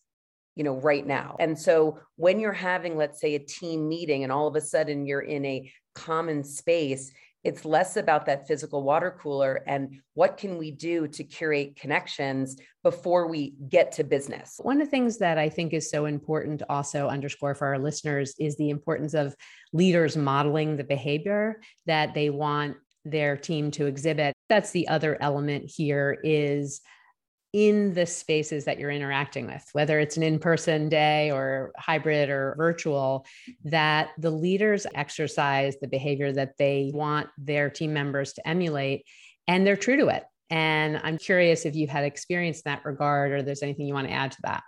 you 0.55 0.63
know 0.63 0.75
right 0.75 1.07
now 1.07 1.37
and 1.39 1.57
so 1.57 1.99
when 2.17 2.37
you're 2.37 2.51
having 2.51 2.97
let's 2.97 3.21
say 3.21 3.35
a 3.35 3.39
team 3.39 3.87
meeting 3.87 4.23
and 4.23 4.31
all 4.31 4.47
of 4.47 4.55
a 4.57 4.61
sudden 4.61 5.05
you're 5.05 5.21
in 5.21 5.45
a 5.45 5.71
common 5.95 6.43
space 6.43 7.11
it's 7.43 7.63
less 7.63 7.95
about 7.95 8.25
that 8.25 8.47
physical 8.47 8.83
water 8.83 9.15
cooler 9.19 9.63
and 9.65 10.01
what 10.13 10.37
can 10.37 10.57
we 10.57 10.71
do 10.71 11.07
to 11.07 11.23
curate 11.23 11.75
connections 11.75 12.57
before 12.83 13.27
we 13.27 13.53
get 13.69 13.91
to 13.93 14.03
business. 14.03 14.59
One 14.61 14.81
of 14.81 14.87
the 14.87 14.91
things 14.91 15.17
that 15.19 15.37
I 15.37 15.49
think 15.49 15.73
is 15.73 15.89
so 15.89 16.05
important 16.05 16.61
also 16.69 17.07
underscore 17.07 17.55
for 17.55 17.67
our 17.67 17.79
listeners 17.79 18.35
is 18.39 18.57
the 18.57 18.69
importance 18.69 19.13
of 19.13 19.35
leaders 19.71 20.17
modeling 20.17 20.75
the 20.75 20.83
behavior 20.83 21.61
that 21.85 22.13
they 22.13 22.29
want 22.29 22.75
their 23.05 23.37
team 23.37 23.71
to 23.71 23.85
exhibit. 23.85 24.33
That's 24.49 24.71
the 24.71 24.89
other 24.89 25.17
element 25.21 25.71
here 25.73 26.19
is 26.23 26.81
in 27.53 27.93
the 27.93 28.05
spaces 28.05 28.65
that 28.65 28.77
you're 28.77 28.91
interacting 28.91 29.47
with, 29.47 29.67
whether 29.73 29.99
it's 29.99 30.17
an 30.17 30.23
in 30.23 30.37
person 30.37 30.87
day 30.87 31.31
or 31.31 31.71
hybrid 31.77 32.29
or 32.29 32.53
virtual, 32.57 33.25
that 33.63 34.09
the 34.19 34.29
leaders 34.29 34.85
exercise 34.93 35.75
the 35.81 35.87
behavior 35.87 36.31
that 36.31 36.57
they 36.57 36.91
want 36.93 37.27
their 37.37 37.69
team 37.69 37.91
members 37.93 38.33
to 38.33 38.47
emulate 38.47 39.05
and 39.47 39.65
they're 39.65 39.75
true 39.75 39.97
to 39.97 40.07
it. 40.09 40.23
And 40.51 40.99
I'm 41.03 41.17
curious 41.17 41.65
if 41.65 41.75
you've 41.75 41.89
had 41.89 42.03
experience 42.03 42.57
in 42.57 42.71
that 42.71 42.85
regard 42.85 43.31
or 43.31 43.41
there's 43.41 43.63
anything 43.63 43.87
you 43.87 43.93
want 43.93 44.07
to 44.07 44.13
add 44.13 44.31
to 44.31 44.41
that. 44.43 44.63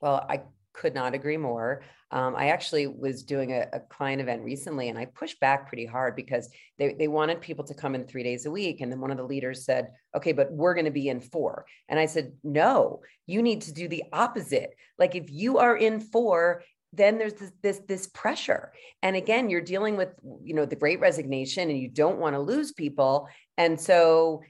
Well, 0.00 0.24
I 0.28 0.42
could 0.72 0.94
not 0.94 1.14
agree 1.14 1.36
more. 1.36 1.82
Um, 2.12 2.34
I 2.36 2.48
actually 2.48 2.86
was 2.88 3.22
doing 3.22 3.52
a, 3.52 3.66
a, 3.72 3.80
client 3.80 4.20
event 4.20 4.42
recently 4.42 4.88
and 4.88 4.98
I 4.98 5.04
pushed 5.04 5.38
back 5.38 5.68
pretty 5.68 5.86
hard 5.86 6.16
because 6.16 6.48
they, 6.76 6.94
they 6.94 7.06
wanted 7.06 7.40
people 7.40 7.64
to 7.64 7.74
come 7.74 7.94
in 7.94 8.04
three 8.04 8.24
days 8.24 8.46
a 8.46 8.50
week. 8.50 8.80
And 8.80 8.90
then 8.90 9.00
one 9.00 9.12
of 9.12 9.16
the 9.16 9.24
leaders 9.24 9.64
said, 9.64 9.92
okay, 10.16 10.32
but 10.32 10.50
we're 10.50 10.74
going 10.74 10.86
to 10.86 10.90
be 10.90 11.08
in 11.08 11.20
four. 11.20 11.66
And 11.88 12.00
I 12.00 12.06
said, 12.06 12.32
no, 12.42 13.02
you 13.26 13.42
need 13.42 13.62
to 13.62 13.72
do 13.72 13.86
the 13.86 14.04
opposite. 14.12 14.70
Like 14.98 15.14
if 15.14 15.30
you 15.30 15.58
are 15.58 15.76
in 15.76 16.00
four, 16.00 16.64
then 16.92 17.18
there's 17.18 17.34
this, 17.34 17.52
this 17.62 17.80
this 17.86 18.06
pressure 18.08 18.72
and 19.02 19.14
again 19.14 19.48
you're 19.48 19.60
dealing 19.60 19.96
with 19.96 20.08
you 20.42 20.54
know 20.54 20.66
the 20.66 20.74
great 20.74 20.98
resignation 20.98 21.70
and 21.70 21.78
you 21.78 21.88
don't 21.88 22.18
want 22.18 22.34
to 22.34 22.40
lose 22.40 22.72
people 22.72 23.28
and 23.56 23.80
so 23.80 24.42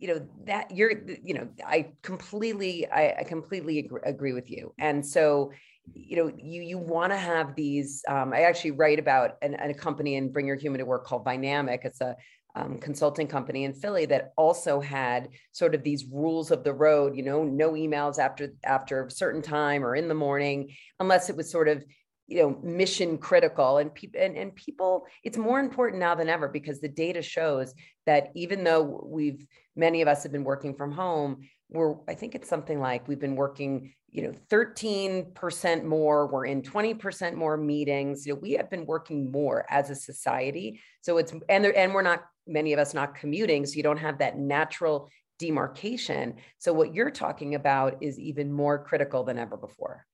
you 0.00 0.08
know 0.08 0.26
that 0.46 0.70
you're 0.74 0.92
you 1.22 1.34
know 1.34 1.48
i 1.66 1.92
completely 2.02 2.90
i, 2.90 3.14
I 3.20 3.24
completely 3.24 3.78
agree, 3.78 4.00
agree 4.04 4.32
with 4.32 4.50
you. 4.50 4.74
And 4.78 5.06
so 5.06 5.52
you 5.94 6.16
know 6.16 6.32
you 6.36 6.62
you 6.62 6.78
want 6.78 7.12
to 7.12 7.16
have 7.16 7.54
these 7.54 8.02
um, 8.08 8.32
i 8.32 8.42
actually 8.42 8.70
write 8.72 8.98
about 8.98 9.32
an, 9.42 9.54
a 9.54 9.74
company 9.74 10.16
and 10.16 10.32
bring 10.32 10.46
your 10.46 10.56
human 10.56 10.78
to 10.78 10.84
work 10.84 11.04
called 11.04 11.24
dynamic 11.24 11.82
it's 11.84 12.00
a 12.00 12.16
um, 12.54 12.78
consulting 12.78 13.26
company 13.26 13.64
in 13.64 13.72
philly 13.72 14.06
that 14.06 14.32
also 14.36 14.80
had 14.80 15.28
sort 15.52 15.74
of 15.74 15.82
these 15.82 16.04
rules 16.04 16.50
of 16.50 16.64
the 16.64 16.72
road 16.72 17.16
you 17.16 17.22
know 17.22 17.42
no 17.42 17.72
emails 17.72 18.18
after 18.18 18.52
after 18.64 19.04
a 19.04 19.10
certain 19.10 19.42
time 19.42 19.84
or 19.84 19.96
in 19.96 20.08
the 20.08 20.14
morning 20.14 20.70
unless 21.00 21.30
it 21.30 21.36
was 21.36 21.50
sort 21.50 21.68
of 21.68 21.84
you 22.30 22.40
know 22.40 22.58
mission 22.62 23.18
critical 23.18 23.78
and 23.78 23.92
people 23.92 24.20
and, 24.20 24.36
and 24.36 24.54
people 24.54 25.04
it's 25.24 25.36
more 25.36 25.58
important 25.58 26.00
now 26.00 26.14
than 26.14 26.28
ever 26.28 26.48
because 26.48 26.80
the 26.80 26.88
data 26.88 27.20
shows 27.20 27.74
that 28.06 28.30
even 28.34 28.64
though 28.64 29.02
we've 29.04 29.44
many 29.76 30.00
of 30.00 30.08
us 30.08 30.22
have 30.22 30.32
been 30.32 30.44
working 30.44 30.74
from 30.74 30.92
home 30.92 31.42
we're 31.68 31.96
i 32.08 32.14
think 32.14 32.34
it's 32.34 32.48
something 32.48 32.80
like 32.80 33.06
we've 33.08 33.20
been 33.20 33.36
working 33.36 33.92
you 34.12 34.22
know 34.22 34.32
13% 34.50 35.84
more 35.84 36.26
we're 36.26 36.46
in 36.46 36.62
20% 36.62 37.34
more 37.34 37.56
meetings. 37.56 38.26
You 38.26 38.34
know 38.34 38.40
we 38.40 38.52
have 38.52 38.70
been 38.70 38.86
working 38.86 39.30
more 39.30 39.64
as 39.70 39.90
a 39.90 39.94
society. 39.94 40.80
So 41.00 41.18
it's 41.18 41.32
and 41.48 41.64
there, 41.64 41.76
and 41.76 41.94
we're 41.94 42.02
not 42.02 42.24
many 42.46 42.72
of 42.72 42.78
us 42.78 42.94
not 42.94 43.14
commuting 43.14 43.64
so 43.64 43.76
you 43.76 43.82
don't 43.82 43.98
have 43.98 44.18
that 44.18 44.38
natural 44.38 45.08
demarcation. 45.38 46.34
So 46.58 46.72
what 46.72 46.92
you're 46.92 47.10
talking 47.10 47.54
about 47.54 48.02
is 48.02 48.18
even 48.18 48.52
more 48.52 48.84
critical 48.84 49.22
than 49.24 49.38
ever 49.38 49.56
before 49.56 50.06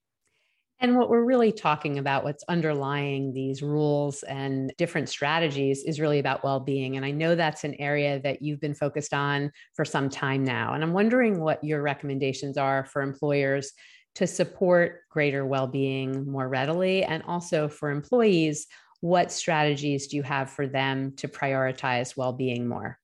and 0.79 0.95
what 0.95 1.09
we're 1.09 1.23
really 1.23 1.51
talking 1.51 1.97
about, 1.97 2.23
what's 2.23 2.43
underlying 2.47 3.33
these 3.33 3.61
rules 3.61 4.23
and 4.23 4.71
different 4.77 5.09
strategies, 5.09 5.83
is 5.83 5.99
really 5.99 6.19
about 6.19 6.43
well 6.43 6.59
being. 6.59 6.97
And 6.97 7.05
I 7.05 7.11
know 7.11 7.35
that's 7.35 7.63
an 7.63 7.75
area 7.79 8.19
that 8.21 8.41
you've 8.41 8.61
been 8.61 8.75
focused 8.75 9.13
on 9.13 9.51
for 9.73 9.85
some 9.85 10.09
time 10.09 10.43
now. 10.43 10.73
And 10.73 10.83
I'm 10.83 10.93
wondering 10.93 11.39
what 11.39 11.63
your 11.63 11.81
recommendations 11.81 12.57
are 12.57 12.85
for 12.85 13.01
employers 13.01 13.71
to 14.15 14.27
support 14.27 15.01
greater 15.09 15.45
well 15.45 15.67
being 15.67 16.29
more 16.29 16.47
readily, 16.47 17.03
and 17.03 17.23
also 17.23 17.67
for 17.67 17.89
employees. 17.89 18.67
What 19.01 19.31
strategies 19.31 20.07
do 20.07 20.17
you 20.17 20.23
have 20.23 20.49
for 20.49 20.67
them 20.67 21.15
to 21.17 21.27
prioritize 21.27 22.17
well 22.17 22.33
being 22.33 22.67
more? 22.67 22.97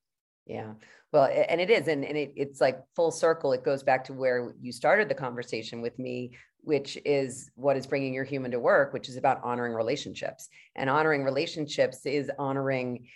Yeah. 0.47 0.73
Well, 1.11 1.25
and 1.25 1.61
it 1.61 1.69
is, 1.69 1.87
and, 1.87 2.03
and 2.03 2.17
it, 2.17 2.33
it's 2.35 2.59
like 2.59 2.81
full 2.95 3.11
circle. 3.11 3.53
It 3.53 3.63
goes 3.63 3.83
back 3.83 4.03
to 4.05 4.13
where 4.13 4.53
you 4.59 4.71
started 4.71 5.07
the 5.07 5.13
conversation 5.13 5.81
with 5.81 5.99
me, 5.99 6.35
which 6.63 6.97
is 7.05 7.51
what 7.55 7.77
is 7.77 7.85
bringing 7.85 8.13
your 8.13 8.23
human 8.23 8.51
to 8.51 8.59
work, 8.59 8.93
which 8.93 9.09
is 9.09 9.17
about 9.17 9.41
honoring 9.43 9.73
relationships. 9.73 10.49
And 10.75 10.89
honoring 10.89 11.23
relationships 11.23 12.05
is 12.05 12.31
honoring, 12.39 13.07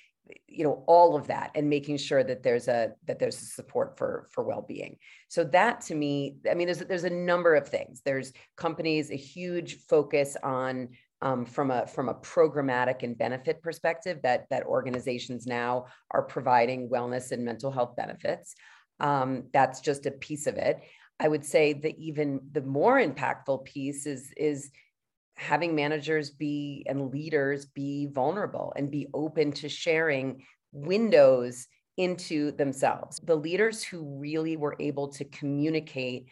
you 0.47 0.65
know, 0.65 0.83
all 0.85 1.15
of 1.15 1.27
that 1.27 1.51
and 1.55 1.69
making 1.69 1.97
sure 1.97 2.23
that 2.23 2.43
there's 2.43 2.67
a 2.67 2.91
that 3.05 3.19
there's 3.19 3.41
a 3.41 3.45
support 3.45 3.97
for 3.97 4.27
for 4.31 4.43
well-being. 4.43 4.97
So 5.29 5.45
that 5.45 5.81
to 5.81 5.95
me, 5.95 6.35
I 6.49 6.53
mean, 6.53 6.67
there's 6.67 6.79
there's 6.79 7.05
a 7.05 7.09
number 7.09 7.55
of 7.55 7.69
things. 7.69 8.01
There's 8.03 8.33
companies 8.57 9.11
a 9.11 9.15
huge 9.15 9.77
focus 9.87 10.35
on 10.43 10.89
um, 11.21 11.45
from 11.45 11.71
a 11.71 11.87
from 11.87 12.09
a 12.09 12.15
programmatic 12.15 13.03
and 13.03 13.17
benefit 13.17 13.61
perspective 13.61 14.19
that 14.23 14.47
that 14.49 14.63
organizations 14.65 15.47
now 15.47 15.85
are 16.11 16.23
providing 16.23 16.89
wellness 16.89 17.31
and 17.31 17.45
mental 17.45 17.71
health 17.71 17.95
benefits. 17.95 18.55
Um, 18.99 19.43
that's 19.53 19.79
just 19.79 20.05
a 20.05 20.11
piece 20.11 20.47
of 20.47 20.55
it. 20.55 20.81
I 21.19 21.27
would 21.27 21.45
say 21.45 21.73
that 21.73 21.97
even 21.97 22.41
the 22.51 22.61
more 22.61 22.99
impactful 22.99 23.65
piece 23.65 24.05
is 24.05 24.31
is 24.37 24.71
having 25.35 25.75
managers 25.75 26.31
be 26.31 26.85
and 26.87 27.11
leaders 27.11 27.65
be 27.65 28.07
vulnerable 28.07 28.73
and 28.75 28.89
be 28.89 29.07
open 29.13 29.51
to 29.51 29.69
sharing 29.69 30.43
windows 30.71 31.67
into 31.97 32.51
themselves. 32.51 33.19
The 33.23 33.35
leaders 33.35 33.83
who 33.83 34.19
really 34.19 34.57
were 34.57 34.75
able 34.79 35.09
to 35.09 35.25
communicate 35.25 36.27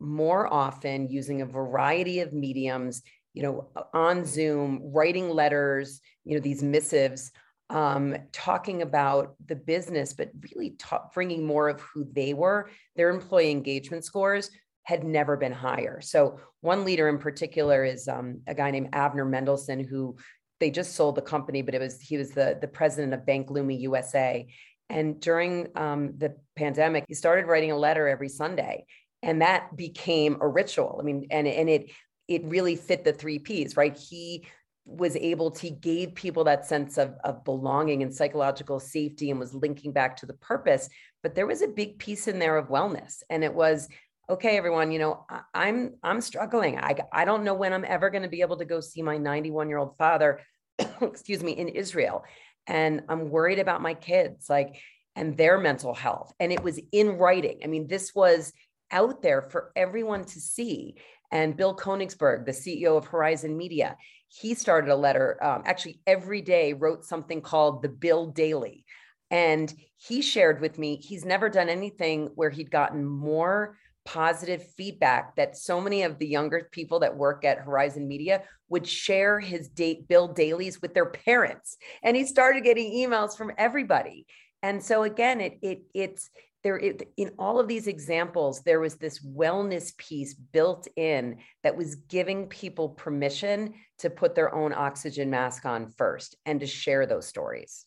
more 0.00 0.52
often 0.52 1.08
using 1.08 1.42
a 1.42 1.46
variety 1.46 2.20
of 2.20 2.32
mediums 2.32 3.02
you 3.38 3.44
know, 3.44 3.68
on 3.94 4.24
Zoom, 4.24 4.80
writing 4.82 5.30
letters, 5.30 6.00
you 6.24 6.34
know, 6.34 6.40
these 6.40 6.60
missives, 6.60 7.30
um, 7.70 8.16
talking 8.32 8.82
about 8.82 9.34
the 9.46 9.56
business, 9.56 10.12
but 10.12 10.30
really 10.54 10.70
ta- 10.78 11.08
bringing 11.12 11.44
more 11.46 11.68
of 11.68 11.80
who 11.80 12.06
they 12.12 12.34
were. 12.34 12.70
Their 12.96 13.10
employee 13.10 13.50
engagement 13.50 14.04
scores 14.04 14.50
had 14.84 15.04
never 15.04 15.36
been 15.36 15.52
higher. 15.52 16.00
So 16.00 16.40
one 16.62 16.84
leader 16.84 17.08
in 17.08 17.18
particular 17.18 17.84
is 17.84 18.08
um, 18.08 18.40
a 18.46 18.54
guy 18.54 18.70
named 18.70 18.92
Avner 18.92 19.28
Mendelson, 19.28 19.86
who 19.86 20.16
they 20.60 20.70
just 20.70 20.94
sold 20.94 21.14
the 21.14 21.22
company, 21.22 21.62
but 21.62 21.74
it 21.74 21.80
was 21.80 22.00
he 22.00 22.16
was 22.16 22.30
the 22.30 22.58
the 22.60 22.68
president 22.68 23.12
of 23.12 23.26
Bank 23.26 23.48
Leumi 23.48 23.80
USA. 23.80 24.46
And 24.90 25.20
during 25.20 25.68
um, 25.76 26.14
the 26.16 26.36
pandemic, 26.56 27.04
he 27.06 27.14
started 27.14 27.46
writing 27.46 27.70
a 27.70 27.76
letter 27.76 28.08
every 28.08 28.30
Sunday, 28.30 28.86
and 29.22 29.42
that 29.42 29.76
became 29.76 30.38
a 30.40 30.48
ritual. 30.48 30.98
I 30.98 31.04
mean, 31.04 31.26
and 31.30 31.46
and 31.46 31.68
it 31.68 31.90
it 32.26 32.44
really 32.44 32.76
fit 32.76 33.04
the 33.04 33.12
three 33.12 33.38
P's, 33.38 33.76
right? 33.76 33.96
He 33.96 34.46
was 34.88 35.16
able 35.16 35.50
to, 35.50 35.68
gave 35.68 36.14
people 36.14 36.44
that 36.44 36.66
sense 36.66 36.96
of, 36.96 37.14
of 37.22 37.44
belonging 37.44 38.02
and 38.02 38.14
psychological 38.14 38.80
safety 38.80 39.30
and 39.30 39.38
was 39.38 39.54
linking 39.54 39.92
back 39.92 40.16
to 40.16 40.26
the 40.26 40.32
purpose. 40.34 40.88
But 41.22 41.34
there 41.34 41.46
was 41.46 41.60
a 41.60 41.68
big 41.68 41.98
piece 41.98 42.26
in 42.26 42.38
there 42.38 42.56
of 42.56 42.68
wellness. 42.68 43.22
And 43.28 43.44
it 43.44 43.52
was, 43.52 43.88
okay, 44.30 44.56
everyone, 44.56 44.90
you 44.90 44.98
know, 44.98 45.26
I, 45.28 45.42
I'm 45.54 45.94
I'm 46.02 46.20
struggling. 46.22 46.78
I 46.78 46.96
I 47.12 47.26
don't 47.26 47.44
know 47.44 47.54
when 47.54 47.74
I'm 47.74 47.84
ever 47.86 48.08
going 48.08 48.22
to 48.22 48.28
be 48.28 48.40
able 48.40 48.56
to 48.56 48.64
go 48.64 48.80
see 48.80 49.02
my 49.02 49.18
91 49.18 49.68
year 49.68 49.78
old 49.78 49.96
father, 49.98 50.40
excuse 51.02 51.42
me, 51.42 51.52
in 51.52 51.68
Israel. 51.68 52.24
And 52.66 53.02
I'm 53.08 53.30
worried 53.30 53.58
about 53.58 53.82
my 53.82 53.94
kids, 53.94 54.48
like, 54.48 54.76
and 55.16 55.36
their 55.36 55.58
mental 55.58 55.94
health. 55.94 56.32
And 56.40 56.50
it 56.50 56.62
was 56.62 56.80
in 56.92 57.18
writing. 57.18 57.60
I 57.62 57.66
mean, 57.66 57.88
this 57.88 58.14
was 58.14 58.52
out 58.90 59.20
there 59.20 59.42
for 59.42 59.70
everyone 59.76 60.24
to 60.24 60.40
see. 60.40 60.96
And 61.30 61.56
Bill 61.56 61.76
Koenigsberg, 61.76 62.46
the 62.46 62.52
CEO 62.52 62.96
of 62.96 63.06
Horizon 63.06 63.56
Media, 63.56 63.96
he 64.28 64.54
started 64.54 64.90
a 64.90 64.96
letter, 64.96 65.42
um, 65.42 65.62
actually, 65.64 66.00
every 66.06 66.42
day 66.42 66.72
wrote 66.72 67.04
something 67.04 67.40
called 67.40 67.82
the 67.82 67.88
Bill 67.88 68.26
Daily. 68.26 68.84
And 69.30 69.72
he 69.96 70.22
shared 70.22 70.60
with 70.60 70.78
me, 70.78 70.96
he's 70.96 71.24
never 71.24 71.48
done 71.48 71.68
anything 71.68 72.30
where 72.34 72.50
he'd 72.50 72.70
gotten 72.70 73.04
more 73.04 73.76
positive 74.04 74.66
feedback 74.76 75.36
that 75.36 75.54
so 75.56 75.80
many 75.80 76.02
of 76.02 76.18
the 76.18 76.26
younger 76.26 76.66
people 76.72 77.00
that 77.00 77.16
work 77.16 77.44
at 77.44 77.58
Horizon 77.58 78.08
Media 78.08 78.42
would 78.70 78.86
share 78.86 79.38
his 79.38 79.68
date 79.68 80.08
bill 80.08 80.28
dailies 80.28 80.80
with 80.80 80.94
their 80.94 81.10
parents. 81.10 81.76
And 82.02 82.16
he 82.16 82.24
started 82.24 82.64
getting 82.64 82.90
emails 82.90 83.36
from 83.36 83.52
everybody. 83.58 84.26
And 84.62 84.82
so 84.82 85.02
again, 85.02 85.40
it 85.42 85.58
it 85.60 85.82
it's 85.94 86.30
there 86.62 86.76
in 86.76 87.30
all 87.38 87.60
of 87.60 87.68
these 87.68 87.86
examples 87.86 88.62
there 88.62 88.80
was 88.80 88.96
this 88.96 89.24
wellness 89.24 89.96
piece 89.96 90.34
built 90.34 90.88
in 90.96 91.38
that 91.62 91.76
was 91.76 91.94
giving 91.94 92.46
people 92.46 92.90
permission 92.90 93.74
to 93.98 94.10
put 94.10 94.34
their 94.34 94.54
own 94.54 94.72
oxygen 94.72 95.30
mask 95.30 95.64
on 95.64 95.90
first 95.90 96.36
and 96.46 96.60
to 96.60 96.66
share 96.66 97.06
those 97.06 97.26
stories 97.26 97.86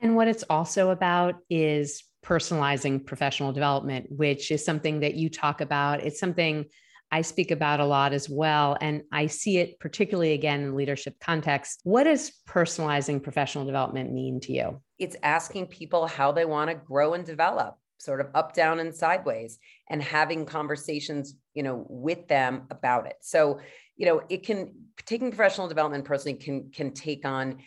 and 0.00 0.14
what 0.14 0.28
it's 0.28 0.44
also 0.48 0.90
about 0.90 1.36
is 1.50 2.04
personalizing 2.24 3.04
professional 3.04 3.52
development 3.52 4.06
which 4.10 4.50
is 4.50 4.64
something 4.64 5.00
that 5.00 5.14
you 5.14 5.28
talk 5.28 5.60
about 5.60 6.00
it's 6.00 6.20
something 6.20 6.64
I 7.10 7.22
speak 7.22 7.50
about 7.50 7.80
a 7.80 7.86
lot 7.86 8.12
as 8.12 8.28
well. 8.28 8.76
And 8.80 9.02
I 9.10 9.26
see 9.28 9.58
it 9.58 9.80
particularly 9.80 10.32
again 10.32 10.60
in 10.60 10.76
leadership 10.76 11.16
context. 11.20 11.80
What 11.84 12.04
does 12.04 12.32
personalizing 12.46 13.22
professional 13.22 13.64
development 13.64 14.12
mean 14.12 14.40
to 14.40 14.52
you? 14.52 14.82
It's 14.98 15.16
asking 15.22 15.68
people 15.68 16.06
how 16.06 16.32
they 16.32 16.44
want 16.44 16.70
to 16.70 16.76
grow 16.76 17.14
and 17.14 17.24
develop 17.24 17.78
sort 17.98 18.20
of 18.20 18.28
up 18.34 18.54
down 18.54 18.80
and 18.80 18.94
sideways 18.94 19.58
and 19.90 20.02
having 20.02 20.46
conversations 20.46 21.34
you 21.54 21.62
know 21.62 21.84
with 21.88 22.28
them 22.28 22.62
about 22.70 23.06
it. 23.06 23.16
So 23.20 23.60
you 23.96 24.06
know 24.06 24.22
it 24.28 24.44
can 24.44 24.72
taking 25.04 25.30
professional 25.30 25.68
development 25.68 26.04
personally 26.04 26.38
can 26.38 26.70
can 26.70 26.92
take 26.92 27.24
on 27.24 27.58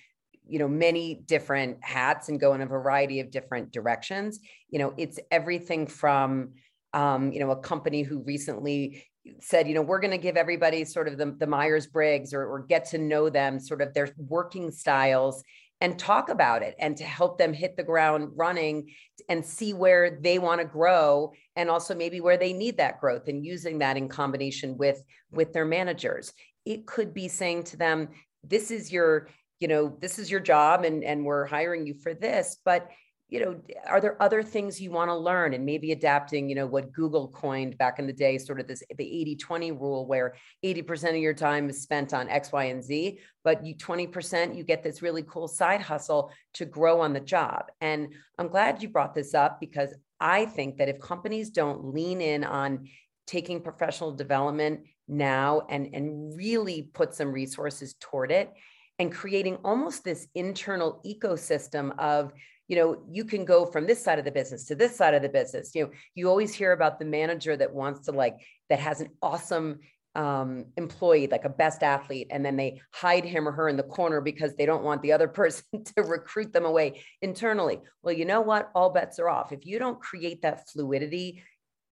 you 0.48 0.60
know 0.60 0.67
many 0.67 1.15
different 1.26 1.78
hats 1.84 2.30
and 2.30 2.39
go 2.39 2.54
in 2.54 2.62
a 2.62 2.65
variety 2.65 3.20
of 3.20 3.32
different 3.32 3.72
directions. 3.72 4.39
You 4.70 4.80
know 4.80 4.94
it's 4.98 5.20
everything 5.30 5.88
from 5.88 6.54
um, 6.94 7.32
you 7.32 7.39
know 7.39 7.52
a 7.52 7.60
company 7.60 8.04
who 8.04 8.20
recently 8.24 9.06
said 9.39 9.67
you 9.67 9.74
know 9.74 9.82
we're 9.82 10.00
going 10.00 10.12
to 10.12 10.17
give 10.17 10.36
everybody 10.36 10.84
sort 10.84 11.08
of 11.08 11.17
the, 11.17 11.36
the 11.38 11.48
myers-briggs 11.48 12.34
or, 12.34 12.44
or 12.44 12.60
get 12.60 12.86
to 12.86 12.98
know 12.98 13.30
them 13.30 13.60
sort 13.60 13.82
of 13.82 13.94
their 13.94 14.10
working 14.17 14.72
styles 14.72 15.44
and 15.80 15.98
talk 15.98 16.30
about 16.30 16.62
it 16.62 16.76
and 16.80 16.96
to 16.98 17.04
help 17.04 17.38
them 17.38 17.54
hit 17.54 17.76
the 17.76 17.84
ground 17.84 18.30
running 18.36 18.89
and 19.32 19.46
see 19.46 19.74
where 19.74 20.20
they 20.22 20.39
want 20.39 20.60
to 20.60 20.67
grow 20.67 21.32
and 21.56 21.70
also 21.70 21.96
maybe 21.96 22.20
where 22.20 22.36
they 22.36 22.52
need 22.52 22.76
that 22.76 23.00
growth 23.00 23.30
and 23.30 23.46
using 23.46 23.80
that 23.80 23.96
in 23.96 24.10
combination 24.10 24.78
with 24.78 25.02
with 25.32 25.54
their 25.54 25.63
managers. 25.63 26.34
It 26.65 26.86
could 26.86 27.13
be 27.13 27.30
saying 27.30 27.63
to 27.65 27.78
them 27.78 28.10
this 28.44 28.72
is 28.72 28.91
your 28.91 29.30
you 29.62 29.70
know 29.70 29.96
this 30.02 30.20
is 30.20 30.30
your 30.30 30.41
job 30.41 30.84
and 30.84 31.02
and 31.02 31.24
we're 31.24 31.46
hiring 31.46 31.88
you 31.88 31.94
for 31.94 32.13
this 32.13 32.58
but 32.65 32.89
you 33.32 33.39
know 33.39 33.62
are 33.88 34.02
there 34.02 34.22
other 34.22 34.44
things 34.44 34.80
you 34.80 34.91
want 34.91 35.10
to 35.10 35.15
learn? 35.15 35.54
And 35.54 35.65
maybe 35.65 35.94
adapting 35.94 36.50
you 36.50 36.56
know 36.56 36.67
what 36.67 36.91
google 36.91 37.30
coined 37.30 37.78
back 37.78 37.98
in 37.98 38.06
the 38.06 38.13
day 38.13 38.38
sort 38.38 38.60
of 38.60 38.67
this 38.67 38.84
the 38.96 39.22
80 39.22 39.38
20 39.38 39.72
rule 39.72 40.06
where 40.06 40.36
80% 40.63 41.10
of 41.12 41.15
your 41.15 41.34
time 41.34 41.70
is 41.70 41.82
spent 41.82 42.13
on 42.13 42.30
x 42.30 42.52
y 42.52 42.65
and 42.65 42.84
z 42.84 43.20
but 43.44 43.65
you 43.65 43.74
20% 43.76 44.56
you 44.56 44.63
get 44.63 44.84
this 44.84 45.02
really 45.02 45.24
cool 45.24 45.48
side 45.48 45.82
hustle 45.82 46.32
to 46.54 46.65
grow 46.65 47.02
on 47.02 47.13
the 47.13 47.20
job. 47.20 47.72
And 47.80 48.10
i'm 48.38 48.50
glad 48.50 48.84
you 48.84 48.89
brought 48.89 49.15
this 49.15 49.34
up 49.34 49.60
because 49.60 49.94
i 50.20 50.46
think 50.46 50.78
that 50.78 50.89
if 50.89 51.00
companies 51.00 51.50
don't 51.50 51.86
lean 51.86 52.22
in 52.22 52.44
on 52.44 52.88
taking 53.26 53.62
professional 53.62 54.12
development 54.12 54.82
now 55.08 55.62
and 55.70 55.88
and 55.94 56.36
really 56.36 56.89
put 56.94 57.15
some 57.15 57.32
resources 57.32 57.96
toward 58.00 58.32
it 58.32 58.52
and 59.00 59.12
creating 59.12 59.58
almost 59.63 60.04
this 60.04 60.28
internal 60.36 61.02
ecosystem 61.06 61.98
of 61.98 62.34
you 62.71 62.77
know 62.77 63.01
you 63.10 63.25
can 63.25 63.43
go 63.43 63.65
from 63.65 63.86
this 63.86 64.01
side 64.01 64.17
of 64.17 64.23
the 64.23 64.31
business 64.31 64.63
to 64.65 64.75
this 64.75 64.95
side 64.95 65.13
of 65.13 65.21
the 65.21 65.29
business 65.29 65.75
you 65.75 65.84
know 65.84 65.91
you 66.15 66.29
always 66.29 66.53
hear 66.53 66.71
about 66.71 66.99
the 66.99 67.05
manager 67.05 67.57
that 67.57 67.73
wants 67.73 68.05
to 68.05 68.13
like 68.13 68.38
that 68.69 68.79
has 68.79 69.01
an 69.01 69.10
awesome 69.21 69.79
um, 70.15 70.65
employee 70.77 71.27
like 71.27 71.43
a 71.43 71.49
best 71.49 71.84
athlete 71.84 72.27
and 72.31 72.45
then 72.45 72.55
they 72.55 72.81
hide 72.93 73.25
him 73.25 73.45
or 73.45 73.51
her 73.51 73.67
in 73.67 73.75
the 73.75 73.84
corner 73.84 74.21
because 74.21 74.55
they 74.55 74.65
don't 74.65 74.84
want 74.84 75.01
the 75.01 75.12
other 75.12 75.27
person 75.41 75.65
to 75.73 76.03
recruit 76.03 76.53
them 76.53 76.65
away 76.65 77.01
internally. 77.21 77.79
Well 78.03 78.15
you 78.15 78.25
know 78.25 78.41
what? 78.41 78.71
All 78.73 78.89
bets 78.89 79.19
are 79.19 79.29
off. 79.29 79.51
If 79.51 79.65
you 79.65 79.77
don't 79.77 80.01
create 80.01 80.41
that 80.41 80.69
fluidity 80.69 81.43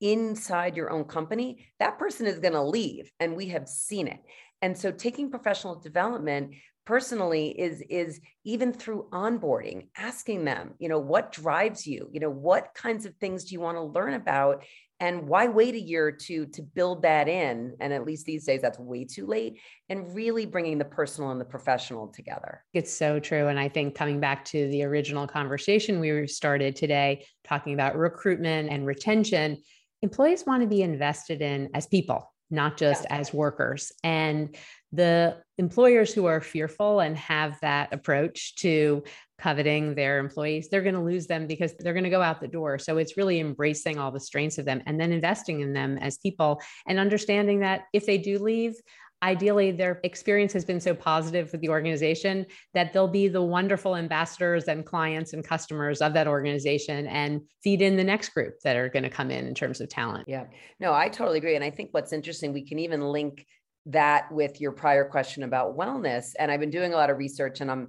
inside 0.01 0.75
your 0.75 0.91
own 0.91 1.05
company 1.05 1.65
that 1.79 1.97
person 1.97 2.25
is 2.25 2.39
going 2.39 2.53
to 2.53 2.61
leave 2.61 3.11
and 3.19 3.35
we 3.35 3.47
have 3.49 3.67
seen 3.67 4.07
it. 4.07 4.19
And 4.61 4.77
so 4.77 4.91
taking 4.91 5.29
professional 5.29 5.75
development 5.75 6.55
personally 6.85 7.49
is 7.59 7.81
is 7.89 8.19
even 8.43 8.73
through 8.73 9.07
onboarding 9.11 9.87
asking 9.97 10.43
them 10.43 10.73
you 10.79 10.89
know 10.89 10.99
what 10.99 11.31
drives 11.31 11.87
you? 11.87 12.09
You 12.11 12.19
know 12.19 12.29
what 12.29 12.73
kinds 12.73 13.05
of 13.05 13.15
things 13.15 13.45
do 13.45 13.53
you 13.53 13.61
want 13.61 13.77
to 13.77 13.83
learn 13.83 14.13
about? 14.13 14.63
And 14.99 15.27
why 15.27 15.47
wait 15.47 15.75
a 15.75 15.79
year 15.79 16.11
to 16.11 16.45
to 16.47 16.61
build 16.61 17.01
that 17.03 17.27
in? 17.27 17.75
And 17.79 17.93
at 17.93 18.05
least 18.05 18.25
these 18.25 18.45
days 18.45 18.61
that's 18.61 18.79
way 18.79 19.05
too 19.05 19.25
late. 19.25 19.59
And 19.89 20.13
really 20.13 20.45
bringing 20.45 20.77
the 20.77 20.85
personal 20.85 21.31
and 21.31 21.41
the 21.41 21.45
professional 21.45 22.07
together. 22.07 22.63
It's 22.73 22.93
so 22.93 23.19
true. 23.19 23.47
And 23.47 23.59
i 23.59 23.69
think 23.69 23.95
coming 23.95 24.19
back 24.19 24.45
to 24.45 24.67
the 24.69 24.83
original 24.83 25.27
conversation 25.27 25.99
we 25.99 26.27
started 26.27 26.75
today 26.75 27.25
talking 27.43 27.73
about 27.73 27.97
recruitment 27.97 28.69
and 28.69 28.85
retention 28.85 29.57
employees 30.01 30.45
want 30.45 30.61
to 30.61 30.67
be 30.67 30.81
invested 30.81 31.41
in 31.41 31.69
as 31.73 31.87
people 31.87 32.32
not 32.53 32.77
just 32.77 33.03
yeah. 33.03 33.17
as 33.17 33.33
workers. 33.33 33.91
And 34.03 34.55
the 34.91 35.37
employers 35.57 36.13
who 36.13 36.27
are 36.27 36.39
fearful 36.39 36.99
and 36.99 37.17
have 37.17 37.57
that 37.61 37.91
approach 37.91 38.55
to 38.57 39.03
coveting 39.39 39.95
their 39.95 40.19
employees, 40.19 40.69
they're 40.69 40.83
going 40.83 40.93
to 40.95 41.01
lose 41.01 41.25
them 41.27 41.47
because 41.47 41.73
they're 41.79 41.93
going 41.93 42.03
to 42.03 42.09
go 42.09 42.21
out 42.21 42.39
the 42.39 42.47
door. 42.47 42.77
So 42.77 42.97
it's 42.97 43.17
really 43.17 43.39
embracing 43.39 43.97
all 43.97 44.11
the 44.11 44.19
strengths 44.19 44.59
of 44.59 44.65
them 44.65 44.83
and 44.85 44.99
then 44.99 45.11
investing 45.11 45.61
in 45.61 45.73
them 45.73 45.97
as 45.97 46.19
people 46.19 46.61
and 46.87 46.99
understanding 46.99 47.59
that 47.61 47.85
if 47.91 48.05
they 48.05 48.19
do 48.19 48.37
leave, 48.37 48.75
ideally 49.23 49.71
their 49.71 50.01
experience 50.03 50.51
has 50.51 50.65
been 50.65 50.81
so 50.81 50.93
positive 50.93 51.51
with 51.51 51.61
the 51.61 51.69
organization 51.69 52.45
that 52.73 52.91
they'll 52.91 53.07
be 53.07 53.29
the 53.29 53.41
wonderful 53.41 53.95
ambassadors 53.95 54.65
and 54.65 54.85
clients 54.85 55.31
and 55.31 55.43
customers 55.43 56.01
of 56.01 56.13
that 56.13 56.27
organization 56.27 57.07
and 57.07 57.41
feed 57.63 57.81
in 57.81 57.95
the 57.95 58.03
next 58.03 58.29
group 58.29 58.55
that 58.63 58.75
are 58.75 58.89
going 58.89 59.03
to 59.03 59.09
come 59.09 59.31
in 59.31 59.47
in 59.47 59.55
terms 59.55 59.79
of 59.79 59.87
talent. 59.89 60.25
Yeah. 60.27 60.45
No, 60.79 60.93
I 60.93 61.07
totally 61.07 61.37
agree. 61.37 61.55
And 61.55 61.63
I 61.63 61.69
think 61.69 61.89
what's 61.91 62.11
interesting, 62.11 62.51
we 62.51 62.67
can 62.67 62.79
even 62.79 63.01
link 63.01 63.45
that 63.85 64.31
with 64.31 64.59
your 64.59 64.73
prior 64.73 65.05
question 65.05 65.43
about 65.43 65.77
wellness. 65.77 66.33
And 66.37 66.51
I've 66.51 66.59
been 66.59 66.69
doing 66.69 66.93
a 66.93 66.97
lot 66.97 67.09
of 67.09 67.17
research 67.17 67.61
and 67.61 67.71
I'm 67.71 67.87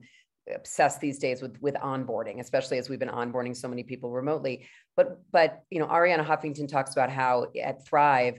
obsessed 0.54 1.00
these 1.00 1.18
days 1.18 1.40
with 1.40 1.56
with 1.62 1.74
onboarding 1.76 2.38
especially 2.38 2.76
as 2.76 2.90
we've 2.90 2.98
been 2.98 3.08
onboarding 3.08 3.56
so 3.56 3.66
many 3.66 3.82
people 3.82 4.12
remotely 4.12 4.66
but 4.94 5.22
but 5.32 5.62
you 5.70 5.78
know 5.78 5.86
Arianna 5.86 6.22
Huffington 6.22 6.68
talks 6.68 6.92
about 6.92 7.08
how 7.08 7.46
at 7.62 7.86
thrive 7.86 8.38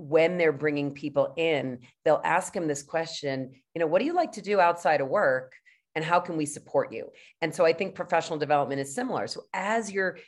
when 0.00 0.38
they're 0.38 0.52
bringing 0.52 0.92
people 0.92 1.34
in, 1.36 1.78
they'll 2.04 2.22
ask 2.24 2.54
them 2.54 2.66
this 2.66 2.82
question, 2.82 3.52
you 3.74 3.80
know, 3.80 3.86
what 3.86 3.98
do 3.98 4.06
you 4.06 4.14
like 4.14 4.32
to 4.32 4.42
do 4.42 4.58
outside 4.58 5.00
of 5.00 5.08
work? 5.08 5.52
And 5.94 6.04
how 6.04 6.20
can 6.20 6.36
we 6.36 6.46
support 6.46 6.92
you? 6.92 7.10
And 7.42 7.54
so 7.54 7.66
I 7.66 7.72
think 7.72 7.94
professional 7.94 8.38
development 8.38 8.80
is 8.80 8.94
similar. 8.94 9.26
So 9.26 9.42
as 9.52 9.92
you're 9.92 10.18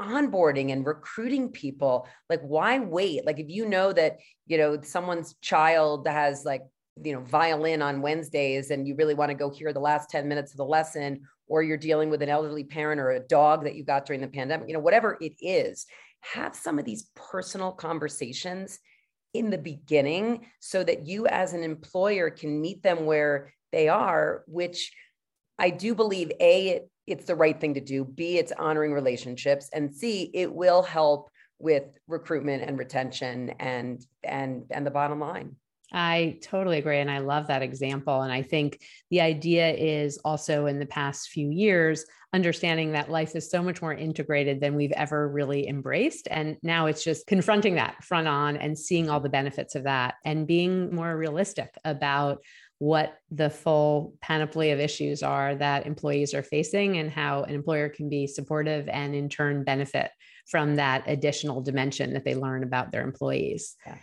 onboarding 0.00 0.72
and 0.72 0.84
recruiting 0.84 1.48
people, 1.50 2.06
like 2.28 2.40
why 2.42 2.78
wait? 2.78 3.24
Like 3.24 3.38
if 3.38 3.48
you 3.48 3.66
know 3.66 3.92
that, 3.92 4.18
you 4.46 4.58
know, 4.58 4.80
someone's 4.82 5.34
child 5.40 6.06
has 6.06 6.44
like, 6.44 6.62
you 7.02 7.14
know, 7.14 7.20
violin 7.20 7.80
on 7.80 8.02
Wednesdays 8.02 8.70
and 8.70 8.86
you 8.86 8.94
really 8.96 9.14
want 9.14 9.30
to 9.30 9.34
go 9.34 9.48
hear 9.48 9.72
the 9.72 9.80
last 9.80 10.10
10 10.10 10.28
minutes 10.28 10.50
of 10.52 10.58
the 10.58 10.64
lesson, 10.64 11.22
or 11.46 11.62
you're 11.62 11.76
dealing 11.76 12.10
with 12.10 12.20
an 12.22 12.28
elderly 12.28 12.64
parent 12.64 13.00
or 13.00 13.12
a 13.12 13.20
dog 13.20 13.64
that 13.64 13.74
you 13.74 13.84
got 13.84 14.04
during 14.04 14.20
the 14.20 14.28
pandemic, 14.28 14.68
you 14.68 14.74
know, 14.74 14.80
whatever 14.80 15.16
it 15.20 15.32
is, 15.40 15.86
have 16.20 16.54
some 16.54 16.78
of 16.78 16.84
these 16.84 17.08
personal 17.14 17.72
conversations 17.72 18.78
in 19.34 19.50
the 19.50 19.58
beginning 19.58 20.46
so 20.58 20.82
that 20.82 21.06
you 21.06 21.26
as 21.26 21.52
an 21.52 21.62
employer 21.62 22.30
can 22.30 22.60
meet 22.60 22.82
them 22.82 23.06
where 23.06 23.52
they 23.72 23.88
are 23.88 24.42
which 24.46 24.92
i 25.58 25.70
do 25.70 25.94
believe 25.94 26.32
a 26.40 26.68
it, 26.68 26.90
it's 27.06 27.26
the 27.26 27.34
right 27.34 27.60
thing 27.60 27.74
to 27.74 27.80
do 27.80 28.04
b 28.04 28.38
it's 28.38 28.52
honoring 28.52 28.92
relationships 28.92 29.70
and 29.72 29.94
c 29.94 30.30
it 30.34 30.52
will 30.52 30.82
help 30.82 31.30
with 31.58 31.84
recruitment 32.08 32.62
and 32.62 32.78
retention 32.78 33.50
and 33.60 34.04
and 34.24 34.64
and 34.70 34.84
the 34.84 34.90
bottom 34.90 35.20
line 35.20 35.54
I 35.92 36.38
totally 36.42 36.78
agree. 36.78 36.98
And 36.98 37.10
I 37.10 37.18
love 37.18 37.48
that 37.48 37.62
example. 37.62 38.22
And 38.22 38.32
I 38.32 38.42
think 38.42 38.80
the 39.10 39.20
idea 39.20 39.70
is 39.70 40.18
also 40.24 40.66
in 40.66 40.78
the 40.78 40.86
past 40.86 41.30
few 41.30 41.50
years, 41.50 42.04
understanding 42.32 42.92
that 42.92 43.10
life 43.10 43.34
is 43.34 43.50
so 43.50 43.62
much 43.62 43.82
more 43.82 43.92
integrated 43.92 44.60
than 44.60 44.76
we've 44.76 44.92
ever 44.92 45.28
really 45.28 45.68
embraced. 45.68 46.28
And 46.30 46.56
now 46.62 46.86
it's 46.86 47.02
just 47.02 47.26
confronting 47.26 47.74
that 47.74 48.04
front 48.04 48.28
on 48.28 48.56
and 48.56 48.78
seeing 48.78 49.10
all 49.10 49.20
the 49.20 49.28
benefits 49.28 49.74
of 49.74 49.84
that 49.84 50.14
and 50.24 50.46
being 50.46 50.94
more 50.94 51.16
realistic 51.16 51.74
about 51.84 52.38
what 52.78 53.18
the 53.30 53.50
full 53.50 54.14
panoply 54.22 54.70
of 54.70 54.80
issues 54.80 55.22
are 55.22 55.54
that 55.54 55.86
employees 55.86 56.32
are 56.32 56.42
facing 56.42 56.96
and 56.96 57.10
how 57.10 57.42
an 57.42 57.54
employer 57.54 57.90
can 57.90 58.08
be 58.08 58.26
supportive 58.26 58.88
and 58.88 59.14
in 59.14 59.28
turn 59.28 59.64
benefit 59.64 60.10
from 60.48 60.76
that 60.76 61.04
additional 61.06 61.60
dimension 61.60 62.14
that 62.14 62.24
they 62.24 62.34
learn 62.34 62.62
about 62.62 62.90
their 62.90 63.02
employees. 63.02 63.76
Yeah. 63.86 63.96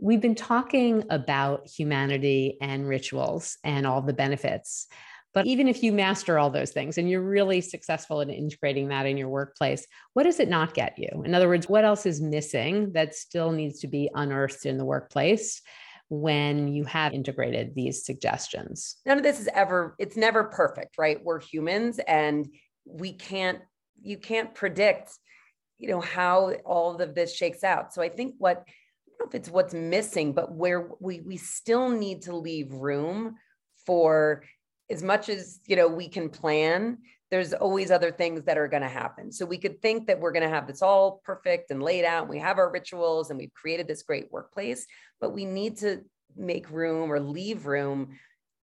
We've 0.00 0.20
been 0.20 0.34
talking 0.34 1.04
about 1.10 1.66
humanity 1.66 2.56
and 2.60 2.86
rituals 2.88 3.58
and 3.64 3.86
all 3.86 4.00
the 4.00 4.12
benefits. 4.12 4.86
But 5.34 5.46
even 5.46 5.68
if 5.68 5.82
you 5.82 5.92
master 5.92 6.38
all 6.38 6.50
those 6.50 6.70
things 6.70 6.98
and 6.98 7.08
you're 7.08 7.22
really 7.22 7.60
successful 7.60 8.20
in 8.20 8.30
integrating 8.30 8.88
that 8.88 9.06
in 9.06 9.16
your 9.16 9.28
workplace, 9.28 9.86
what 10.14 10.22
does 10.22 10.40
it 10.40 10.48
not 10.48 10.72
get 10.72 10.98
you? 10.98 11.22
In 11.24 11.34
other 11.34 11.48
words, 11.48 11.68
what 11.68 11.84
else 11.84 12.06
is 12.06 12.20
missing 12.20 12.92
that 12.92 13.14
still 13.14 13.52
needs 13.52 13.80
to 13.80 13.88
be 13.88 14.10
unearthed 14.14 14.66
in 14.66 14.78
the 14.78 14.84
workplace? 14.84 15.62
when 16.10 16.68
you 16.68 16.84
have 16.84 17.12
integrated 17.12 17.74
these 17.74 18.04
suggestions? 18.04 18.96
None 19.04 19.18
of 19.18 19.22
this 19.22 19.40
is 19.40 19.48
ever, 19.54 19.94
it's 19.98 20.16
never 20.16 20.44
perfect, 20.44 20.96
right? 20.98 21.22
We're 21.22 21.40
humans 21.40 22.00
and 22.06 22.48
we 22.84 23.12
can't, 23.12 23.60
you 24.00 24.16
can't 24.16 24.54
predict, 24.54 25.12
you 25.76 25.88
know, 25.88 26.00
how 26.00 26.52
all 26.64 27.00
of 27.00 27.14
this 27.14 27.34
shakes 27.34 27.62
out. 27.62 27.92
So 27.92 28.00
I 28.00 28.08
think 28.08 28.34
what 28.38 28.64
know 29.18 29.26
if 29.26 29.34
it's 29.34 29.50
what's 29.50 29.74
missing, 29.74 30.32
but 30.32 30.52
where 30.52 30.88
we 31.00 31.20
we 31.20 31.36
still 31.36 31.88
need 31.88 32.22
to 32.22 32.36
leave 32.36 32.72
room 32.72 33.36
for 33.86 34.42
as 34.90 35.02
much 35.02 35.28
as 35.28 35.60
you 35.66 35.76
know 35.76 35.88
we 35.88 36.08
can 36.08 36.28
plan 36.28 36.98
there's 37.30 37.52
always 37.52 37.90
other 37.90 38.10
things 38.10 38.42
that 38.44 38.56
are 38.56 38.68
going 38.68 38.82
to 38.82 38.88
happen. 38.88 39.30
So 39.30 39.44
we 39.44 39.58
could 39.58 39.82
think 39.82 40.06
that 40.06 40.18
we're 40.18 40.32
going 40.32 40.44
to 40.44 40.48
have 40.48 40.66
this 40.66 40.80
all 40.80 41.20
perfect 41.24 41.70
and 41.70 41.82
laid 41.82 42.06
out 42.06 42.22
and 42.22 42.30
we 42.30 42.38
have 42.38 42.56
our 42.56 42.70
rituals 42.70 43.28
and 43.28 43.38
we've 43.38 43.52
created 43.52 43.86
this 43.86 44.02
great 44.02 44.32
workplace 44.32 44.86
but 45.20 45.30
we 45.30 45.44
need 45.44 45.76
to 45.78 46.02
make 46.36 46.70
room 46.70 47.12
or 47.12 47.20
leave 47.20 47.66
room 47.66 48.18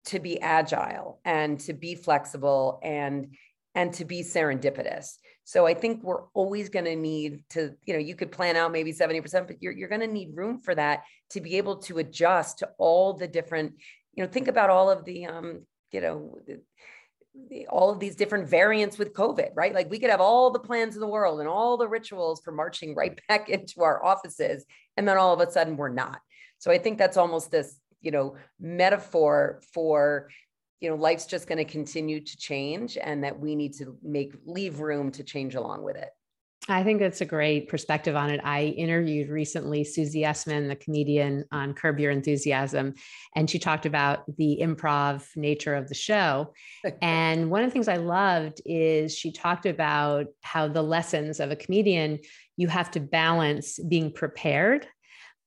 to 0.04 0.18
be 0.18 0.40
agile 0.40 1.20
and 1.24 1.60
to 1.60 1.72
be 1.72 1.94
flexible 1.94 2.80
and 2.82 3.34
and 3.74 3.94
to 3.94 4.04
be 4.04 4.22
serendipitous 4.22 5.16
so 5.44 5.66
I 5.66 5.74
think 5.74 6.02
we're 6.02 6.22
always 6.34 6.68
going 6.68 6.84
to 6.84 6.96
need 6.96 7.44
to, 7.50 7.74
you 7.84 7.94
know, 7.94 7.98
you 7.98 8.14
could 8.14 8.30
plan 8.30 8.56
out 8.56 8.72
maybe 8.72 8.92
70%, 8.92 9.46
but 9.46 9.56
you're, 9.60 9.72
you're 9.72 9.88
going 9.88 10.00
to 10.00 10.06
need 10.06 10.36
room 10.36 10.60
for 10.60 10.74
that 10.74 11.02
to 11.30 11.40
be 11.40 11.56
able 11.56 11.76
to 11.78 11.98
adjust 11.98 12.60
to 12.60 12.70
all 12.78 13.12
the 13.14 13.26
different, 13.26 13.74
you 14.14 14.22
know, 14.22 14.30
think 14.30 14.48
about 14.48 14.70
all 14.70 14.88
of 14.90 15.04
the, 15.04 15.26
um, 15.26 15.66
you 15.90 16.00
know, 16.00 16.38
all 17.68 17.90
of 17.90 17.98
these 17.98 18.14
different 18.14 18.48
variants 18.48 18.98
with 18.98 19.14
COVID, 19.14 19.50
right? 19.54 19.74
Like 19.74 19.90
we 19.90 19.98
could 19.98 20.10
have 20.10 20.20
all 20.20 20.50
the 20.50 20.58
plans 20.58 20.94
in 20.94 21.00
the 21.00 21.08
world 21.08 21.40
and 21.40 21.48
all 21.48 21.76
the 21.76 21.88
rituals 21.88 22.40
for 22.40 22.52
marching 22.52 22.94
right 22.94 23.18
back 23.28 23.48
into 23.48 23.82
our 23.82 24.04
offices. 24.04 24.64
And 24.96 25.08
then 25.08 25.16
all 25.16 25.32
of 25.32 25.46
a 25.46 25.50
sudden 25.50 25.76
we're 25.76 25.88
not. 25.88 26.20
So 26.58 26.70
I 26.70 26.78
think 26.78 26.98
that's 26.98 27.16
almost 27.16 27.50
this, 27.50 27.80
you 28.00 28.10
know, 28.10 28.36
metaphor 28.60 29.60
for 29.72 30.28
you 30.82 30.90
know 30.90 30.96
life's 30.96 31.26
just 31.26 31.46
going 31.46 31.58
to 31.58 31.64
continue 31.64 32.20
to 32.20 32.36
change 32.36 32.98
and 33.00 33.22
that 33.22 33.38
we 33.38 33.54
need 33.54 33.72
to 33.72 33.96
make 34.02 34.34
leave 34.44 34.80
room 34.80 35.10
to 35.12 35.22
change 35.22 35.54
along 35.54 35.82
with 35.82 35.96
it 35.96 36.10
I 36.68 36.84
think 36.84 37.00
that's 37.00 37.20
a 37.20 37.26
great 37.26 37.68
perspective 37.68 38.14
on 38.14 38.30
it. 38.30 38.40
I 38.44 38.66
interviewed 38.66 39.30
recently 39.30 39.82
Susie 39.82 40.22
Essman, 40.22 40.68
the 40.68 40.76
comedian 40.76 41.44
on 41.50 41.74
Curb 41.74 41.98
Your 41.98 42.12
Enthusiasm, 42.12 42.94
and 43.34 43.50
she 43.50 43.58
talked 43.58 43.84
about 43.84 44.24
the 44.36 44.60
improv 44.62 45.26
nature 45.34 45.74
of 45.74 45.88
the 45.88 45.96
show. 45.96 46.54
and 47.02 47.50
one 47.50 47.64
of 47.64 47.68
the 47.68 47.72
things 47.72 47.88
I 47.88 47.96
loved 47.96 48.62
is 48.64 49.12
she 49.12 49.32
talked 49.32 49.66
about 49.66 50.26
how 50.42 50.68
the 50.68 50.82
lessons 50.82 51.40
of 51.40 51.50
a 51.50 51.56
comedian, 51.56 52.20
you 52.56 52.68
have 52.68 52.92
to 52.92 53.00
balance 53.00 53.80
being 53.80 54.12
prepared 54.12 54.86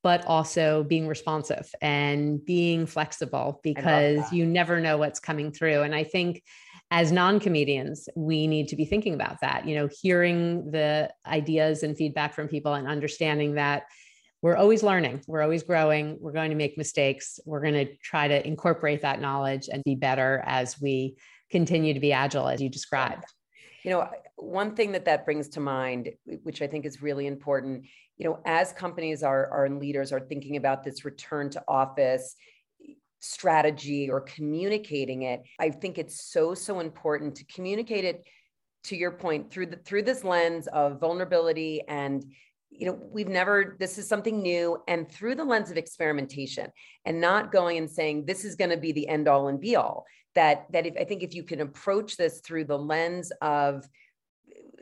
but 0.06 0.24
also 0.28 0.84
being 0.84 1.08
responsive 1.08 1.68
and 1.82 2.46
being 2.46 2.86
flexible 2.86 3.60
because 3.64 4.32
you 4.32 4.46
never 4.46 4.80
know 4.80 4.98
what's 4.98 5.20
coming 5.20 5.52
through. 5.52 5.82
And 5.82 5.96
I 5.96 6.04
think 6.04 6.44
as 6.92 7.12
non-comedians 7.12 8.08
we 8.16 8.46
need 8.46 8.68
to 8.68 8.76
be 8.76 8.86
thinking 8.86 9.16
about 9.16 9.42
that 9.42 9.68
you 9.68 9.74
know 9.74 9.90
hearing 10.04 10.70
the 10.70 11.12
ideas 11.26 11.82
and 11.82 11.98
feedback 11.98 12.36
from 12.36 12.48
people 12.48 12.76
and 12.76 12.88
understanding 12.88 13.56
that 13.56 13.86
we're 14.44 14.56
always 14.56 14.84
learning 14.84 15.20
we're 15.26 15.42
always 15.42 15.64
growing 15.64 16.16
we're 16.22 16.32
going 16.32 16.52
to 16.52 16.56
make 16.56 16.78
mistakes 16.78 17.40
we're 17.44 17.60
going 17.60 17.74
to 17.74 17.92
try 18.04 18.28
to 18.28 18.48
incorporate 18.48 19.02
that 19.02 19.20
knowledge 19.20 19.68
and 19.74 19.84
be 19.84 19.96
better 19.96 20.44
as 20.46 20.80
we 20.80 21.16
continue 21.50 21.92
to 21.92 22.00
be 22.00 22.14
agile 22.14 22.48
as 22.48 22.62
you 22.62 22.70
described 22.70 23.26
you 23.84 23.90
know 23.90 24.08
one 24.36 24.76
thing 24.76 24.92
that 24.92 25.06
that 25.06 25.26
brings 25.26 25.50
to 25.50 25.60
mind 25.60 26.12
which 26.44 26.62
i 26.62 26.68
think 26.68 26.86
is 26.86 27.02
really 27.02 27.26
important 27.26 27.84
you 28.18 28.26
know 28.26 28.40
as 28.46 28.72
companies 28.74 29.24
are, 29.24 29.48
are 29.52 29.66
and 29.66 29.80
leaders 29.80 30.12
are 30.12 30.20
thinking 30.20 30.58
about 30.58 30.84
this 30.84 31.06
return 31.06 31.50
to 31.50 31.64
office 31.68 32.36
strategy 33.20 34.10
or 34.10 34.22
communicating 34.22 35.24
it 35.24 35.44
i 35.60 35.70
think 35.70 35.98
it's 35.98 36.32
so 36.32 36.54
so 36.54 36.80
important 36.80 37.36
to 37.36 37.46
communicate 37.46 38.06
it 38.06 38.24
to 38.84 38.96
your 38.96 39.12
point 39.12 39.52
through 39.52 39.66
the 39.66 39.78
through 39.78 40.04
this 40.04 40.24
lens 40.24 40.68
of 40.68 41.00
vulnerability 41.00 41.82
and 41.88 42.24
you 42.70 42.86
know 42.86 43.00
we've 43.12 43.28
never 43.28 43.76
this 43.80 43.98
is 43.98 44.08
something 44.08 44.42
new 44.42 44.78
and 44.88 45.10
through 45.12 45.36
the 45.36 45.44
lens 45.44 45.72
of 45.72 45.78
experimentation 45.78 46.70
and 47.06 47.20
not 47.20 47.52
going 47.52 47.78
and 47.78 47.90
saying 47.90 48.26
this 48.26 48.46
is 48.46 48.56
going 48.56 48.70
to 48.70 48.78
be 48.78 48.92
the 48.92 49.08
end 49.08 49.28
all 49.28 49.48
and 49.48 49.60
be 49.60 49.76
all. 49.76 50.06
That 50.36 50.66
that 50.72 50.86
if 50.86 50.96
i 51.00 51.06
think 51.06 51.24
if 51.24 51.34
you 51.34 51.44
can 51.44 51.62
approach 51.62 52.18
this 52.18 52.42
through 52.42 52.66
the 52.66 52.78
lens 52.78 53.32
of 53.42 53.88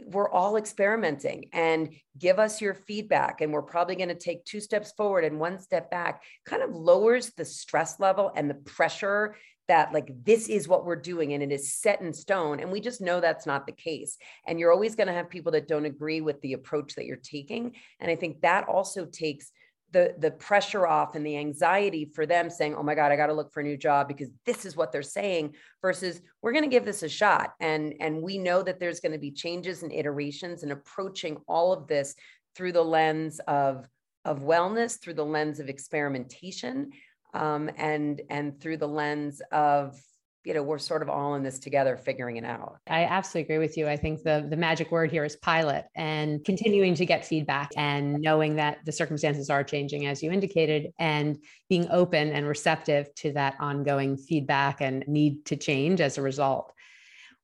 we're 0.06 0.30
all 0.30 0.58
experimenting 0.58 1.46
and 1.54 1.94
give 2.18 2.40
us 2.40 2.62
your 2.62 2.74
feedback 2.74 3.42
and 3.42 3.52
we're 3.52 3.62
probably 3.62 3.96
going 3.96 4.10
to 4.10 4.16
take 4.16 4.44
two 4.46 4.60
steps 4.60 4.92
forward 4.94 5.24
and 5.24 5.40
one 5.40 5.60
step 5.60 5.90
back 5.92 6.24
kind 6.46 6.64
of 6.64 6.76
lowers 6.76 7.32
the 7.38 7.46
stress 7.46 8.00
level 8.00 8.32
and 8.36 8.50
the 8.50 8.56
pressure 8.56 9.36
that 9.68 9.94
like 9.94 10.12
this 10.26 10.50
is 10.50 10.68
what 10.68 10.86
we're 10.86 10.96
doing 10.96 11.34
and 11.34 11.42
it 11.42 11.52
is 11.52 11.74
set 11.74 12.02
in 12.02 12.14
stone 12.14 12.60
and 12.60 12.72
we 12.72 12.82
just 12.82 13.02
know 13.02 13.22
that's 13.22 13.46
not 13.46 13.66
the 13.66 13.72
case. 13.72 14.18
And 14.46 14.60
you're 14.60 14.74
always 14.74 14.96
going 14.96 15.08
to 15.08 15.14
have 15.14 15.30
people 15.30 15.54
that 15.54 15.68
don't 15.68 15.86
agree 15.86 16.22
with 16.22 16.42
the 16.42 16.54
approach 16.54 16.96
that 16.96 17.06
you're 17.06 17.18
taking 17.18 17.74
and 18.00 18.12
i 18.12 18.16
think 18.16 18.42
that 18.42 18.68
also 18.68 19.06
takes 19.06 19.52
the 19.94 20.14
the 20.20 20.32
pressure 20.32 20.86
off 20.86 21.16
and 21.16 21.26
the 21.26 21.38
anxiety 21.38 22.04
for 22.04 22.26
them 22.26 22.50
saying 22.50 22.76
oh 22.76 22.84
my 22.84 22.96
god 22.96 23.12
i 23.12 23.16
got 23.16 23.28
to 23.28 23.34
look 23.34 23.54
for 23.54 23.62
a 23.62 23.64
new 23.64 23.78
job 23.78 24.08
because 24.08 24.30
this 24.46 24.66
is 24.66 24.76
what 24.76 24.92
they're 24.92 25.02
saying 25.02 25.54
versus 25.82 26.22
we're 26.42 26.52
going 26.52 26.64
to 26.64 26.70
give 26.70 26.86
this 26.86 27.04
a 27.04 27.10
shot. 27.10 27.54
And 27.60 27.94
and 28.00 28.22
we 28.22 28.38
know 28.38 28.64
that 28.64 28.80
there's 28.80 29.00
going 29.00 29.12
to 29.12 29.20
be 29.20 29.32
changes 29.32 29.84
and 29.84 29.92
iterations 29.92 30.64
and 30.64 30.72
approaching 30.72 31.38
all 31.48 31.72
of 31.72 31.88
this 31.88 32.16
through 32.56 32.72
the 32.72 32.84
lens 32.84 33.40
of 33.48 33.88
of 34.26 34.40
wellness 34.40 35.00
through 35.00 35.16
the 35.16 35.26
lens 35.26 35.60
of 35.60 35.70
experimentation 35.70 36.92
um, 37.34 37.70
and 37.78 38.22
and 38.30 38.60
through 38.60 38.78
the 38.78 38.88
lens 38.88 39.42
of 39.52 40.00
you 40.46 40.54
know 40.54 40.64
we're 40.64 40.78
sort 40.78 41.02
of 41.02 41.10
all 41.10 41.36
in 41.36 41.44
this 41.44 41.60
together 41.60 41.98
figuring 41.98 42.38
it 42.38 42.44
out. 42.44 42.78
I 42.88 43.06
absolutely 43.06 43.54
agree 43.54 43.66
with 43.66 43.78
you. 43.78 43.88
I 43.88 43.98
think 43.98 44.24
the 44.24 44.46
the 44.50 44.58
magic 44.58 44.92
word 44.92 45.12
here 45.12 45.24
is 45.24 45.36
pilot 45.38 45.86
and 45.96 46.44
continuing 46.44 46.96
to 46.96 47.06
get 47.06 47.26
feedback 47.26 47.72
and 47.78 48.20
knowing 48.20 48.56
that 48.58 48.80
the 48.86 48.92
circumstances 48.92 49.50
are 49.50 49.64
changing 49.64 50.06
as 50.06 50.22
you 50.22 50.32
indicated 50.32 50.92
and 51.00 51.38
being 51.70 51.88
open 51.90 52.30
and 52.32 52.48
receptive 52.48 53.14
to 53.16 53.32
that 53.34 53.56
ongoing 53.60 54.18
feedback 54.18 54.82
and 54.82 55.04
need 55.08 55.46
to 55.46 55.56
change 55.56 56.02
as 56.02 56.18
a 56.18 56.22
result. 56.22 56.74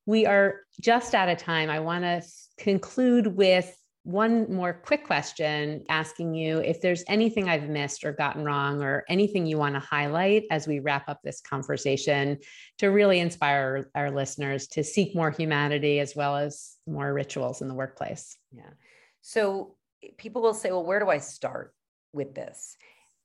We 0.06 0.26
are 0.26 0.60
just 0.80 1.14
out 1.14 1.28
of 1.28 1.38
time. 1.38 1.70
I 1.70 1.80
want 1.80 2.04
to 2.04 2.22
conclude 2.58 3.26
with 3.26 3.74
one 4.02 4.52
more 4.52 4.72
quick 4.72 5.04
question 5.04 5.84
asking 5.90 6.34
you 6.34 6.58
if 6.58 6.80
there's 6.80 7.04
anything 7.06 7.48
I've 7.48 7.68
missed 7.68 8.02
or 8.04 8.12
gotten 8.12 8.44
wrong 8.44 8.82
or 8.82 9.04
anything 9.08 9.44
you 9.44 9.58
want 9.58 9.74
to 9.74 9.80
highlight 9.80 10.44
as 10.50 10.66
we 10.66 10.78
wrap 10.78 11.08
up 11.08 11.20
this 11.22 11.40
conversation 11.42 12.38
to 12.78 12.88
really 12.88 13.20
inspire 13.20 13.90
our 13.94 14.10
listeners 14.10 14.66
to 14.68 14.82
seek 14.82 15.14
more 15.14 15.30
humanity 15.30 16.00
as 16.00 16.16
well 16.16 16.36
as 16.36 16.76
more 16.86 17.12
rituals 17.12 17.60
in 17.60 17.68
the 17.68 17.74
workplace. 17.74 18.38
Yeah. 18.52 18.70
So 19.20 19.76
people 20.16 20.40
will 20.40 20.54
say, 20.54 20.70
well, 20.70 20.84
where 20.84 21.00
do 21.00 21.10
I 21.10 21.18
start 21.18 21.74
with 22.14 22.34
this? 22.34 22.76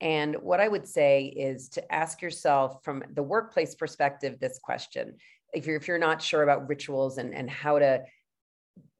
And 0.01 0.35
what 0.41 0.59
I 0.59 0.67
would 0.67 0.85
say 0.85 1.25
is 1.25 1.69
to 1.69 1.93
ask 1.93 2.21
yourself 2.21 2.83
from 2.83 3.01
the 3.13 3.23
workplace 3.23 3.75
perspective 3.75 4.39
this 4.39 4.59
question. 4.59 5.15
If 5.53 5.65
you're 5.65 5.77
if 5.77 5.87
you're 5.87 5.97
not 5.97 6.21
sure 6.21 6.43
about 6.43 6.67
rituals 6.67 7.17
and, 7.17 7.33
and 7.33 7.49
how 7.49 7.79
to 7.79 8.03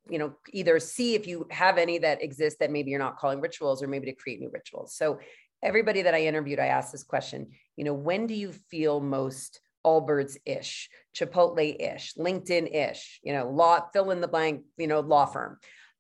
you 0.09 0.19
know 0.19 0.33
either 0.53 0.79
see 0.79 1.15
if 1.15 1.27
you 1.27 1.47
have 1.51 1.77
any 1.77 1.97
that 1.97 2.21
exist 2.21 2.59
that 2.59 2.71
maybe 2.71 2.91
you're 2.91 2.99
not 2.99 3.17
calling 3.17 3.41
rituals 3.41 3.81
or 3.81 3.87
maybe 3.87 4.05
to 4.05 4.13
create 4.13 4.39
new 4.39 4.49
rituals. 4.51 4.95
So 4.95 5.19
everybody 5.63 6.01
that 6.03 6.13
i 6.13 6.21
interviewed 6.25 6.59
i 6.59 6.67
asked 6.67 6.91
this 6.91 7.03
question 7.03 7.47
you 7.77 7.85
know 7.85 7.93
when 7.93 8.27
do 8.27 8.35
you 8.35 8.51
feel 8.51 8.99
most 8.99 9.61
allbirds 9.85 10.37
ish 10.45 10.89
chipotle 11.15 11.75
ish 11.79 12.13
linkedin 12.15 12.71
ish 12.71 13.21
you 13.23 13.33
know 13.33 13.49
law 13.49 13.79
fill 13.93 14.11
in 14.11 14.19
the 14.19 14.27
blank 14.27 14.63
you 14.77 14.85
know 14.85 14.99
law 14.99 15.25
firm 15.25 15.57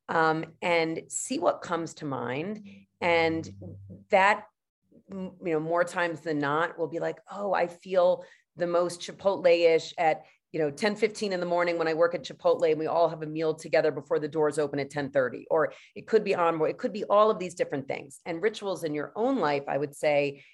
um, 0.09 0.45
and 0.61 1.01
see 1.07 1.39
what 1.39 1.61
comes 1.61 1.95
to 1.95 2.05
mind. 2.05 2.67
And 3.01 3.47
that 4.09 4.45
you 5.11 5.33
know 5.41 5.59
more 5.59 5.83
times 5.83 6.21
than 6.21 6.39
not 6.39 6.79
will 6.79 6.87
be 6.87 6.97
like 6.97 7.19
oh 7.31 7.53
i 7.53 7.67
feel 7.67 8.25
the 8.55 8.65
most 8.65 9.01
chipotle 9.01 9.75
ish 9.75 9.93
at 9.99 10.23
you 10.55 10.61
know 10.61 10.71
10 10.71 10.95
15 10.95 11.33
in 11.33 11.41
the 11.41 11.45
morning 11.45 11.77
when 11.77 11.89
i 11.89 11.93
work 11.93 12.15
at 12.15 12.23
chipotle 12.23 12.71
and 12.71 12.79
we 12.79 12.87
all 12.87 13.09
have 13.09 13.21
a 13.21 13.27
meal 13.27 13.53
together 13.53 13.91
before 13.91 14.19
the 14.19 14.27
doors 14.27 14.57
open 14.57 14.79
at 14.79 14.89
10 14.89 15.11
30 15.11 15.47
or 15.51 15.73
it 15.95 16.07
could 16.07 16.23
be 16.23 16.33
on 16.33 16.65
it 16.65 16.77
could 16.77 16.93
be 16.93 17.03
all 17.03 17.29
of 17.29 17.39
these 17.39 17.55
different 17.55 17.89
things. 17.89 18.21
And 18.25 18.41
rituals 18.41 18.85
in 18.85 18.93
your 18.93 19.11
own 19.17 19.37
life 19.39 19.63
i 19.67 19.77
would 19.77 19.93
say 19.93 20.45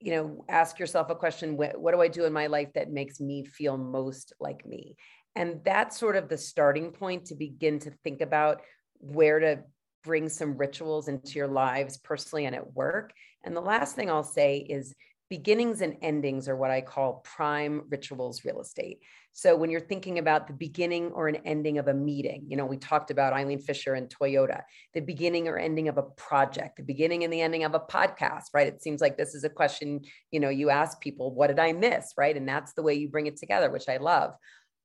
you 0.00 0.12
know 0.12 0.44
ask 0.48 0.78
yourself 0.78 1.10
a 1.10 1.14
question 1.14 1.58
what, 1.58 1.78
what 1.78 1.92
do 1.92 2.00
i 2.00 2.08
do 2.08 2.24
in 2.24 2.32
my 2.32 2.46
life 2.46 2.70
that 2.74 2.90
makes 2.90 3.20
me 3.20 3.44
feel 3.44 3.76
most 3.76 4.32
like 4.40 4.66
me? 4.66 4.96
And 5.36 5.60
that's 5.64 5.98
sort 5.98 6.16
of 6.16 6.30
the 6.30 6.38
starting 6.38 6.90
point 6.90 7.26
to 7.26 7.34
begin 7.34 7.78
to 7.80 7.90
think 8.04 8.22
about 8.22 8.62
where 9.00 9.38
to 9.38 9.64
bring 10.02 10.30
some 10.30 10.56
rituals 10.56 11.08
into 11.08 11.32
your 11.34 11.48
lives 11.48 11.98
personally 11.98 12.46
and 12.46 12.56
at 12.56 12.74
work. 12.74 13.12
And 13.44 13.54
the 13.54 13.60
last 13.60 13.96
thing 13.96 14.08
i'll 14.10 14.22
say 14.22 14.56
is 14.56 14.94
beginnings 15.32 15.80
and 15.80 15.96
endings 16.02 16.46
are 16.46 16.54
what 16.54 16.70
I 16.70 16.82
call 16.82 17.24
prime 17.24 17.84
rituals 17.88 18.44
real 18.44 18.60
estate. 18.60 18.98
So 19.34 19.56
when 19.56 19.70
you're 19.70 19.80
thinking 19.80 20.18
about 20.18 20.46
the 20.46 20.52
beginning 20.52 21.10
or 21.12 21.26
an 21.26 21.36
ending 21.46 21.78
of 21.78 21.88
a 21.88 21.94
meeting, 21.94 22.44
you 22.48 22.56
know, 22.56 22.66
we 22.66 22.76
talked 22.76 23.10
about 23.10 23.32
Eileen 23.32 23.58
Fisher 23.58 23.94
and 23.94 24.08
Toyota, 24.08 24.60
the 24.92 25.00
beginning 25.00 25.48
or 25.48 25.58
ending 25.58 25.88
of 25.88 25.96
a 25.96 26.02
project, 26.02 26.76
the 26.76 26.82
beginning 26.82 27.24
and 27.24 27.32
the 27.32 27.40
ending 27.40 27.64
of 27.64 27.74
a 27.74 27.80
podcast, 27.80 28.44
right? 28.52 28.66
It 28.66 28.82
seems 28.82 29.00
like 29.00 29.16
this 29.16 29.34
is 29.34 29.44
a 29.44 29.48
question, 29.48 30.02
you 30.30 30.38
know, 30.38 30.50
you 30.50 30.68
ask 30.68 31.00
people, 31.00 31.34
what 31.34 31.46
did 31.46 31.58
I 31.58 31.72
miss, 31.72 32.12
right? 32.18 32.36
And 32.36 32.46
that's 32.46 32.74
the 32.74 32.82
way 32.82 32.94
you 32.94 33.08
bring 33.08 33.26
it 33.26 33.38
together, 33.38 33.70
which 33.70 33.88
I 33.88 33.96
love. 33.96 34.34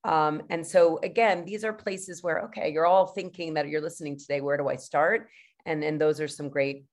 Um, 0.06 0.44
and 0.50 0.66
so 0.66 1.00
again, 1.04 1.44
these 1.44 1.66
are 1.66 1.74
places 1.74 2.24
where, 2.24 2.44
okay, 2.46 2.72
you're 2.72 2.86
all 2.86 3.08
thinking 3.08 3.56
that 3.56 3.68
you're 3.68 3.82
listening 3.82 4.18
today, 4.18 4.40
where 4.40 4.56
do 4.56 4.70
I 4.70 4.78
start? 4.78 5.28
And, 5.66 5.84
and 5.84 6.00
those 6.00 6.22
are 6.22 6.28
some 6.30 6.48
great 6.48 6.86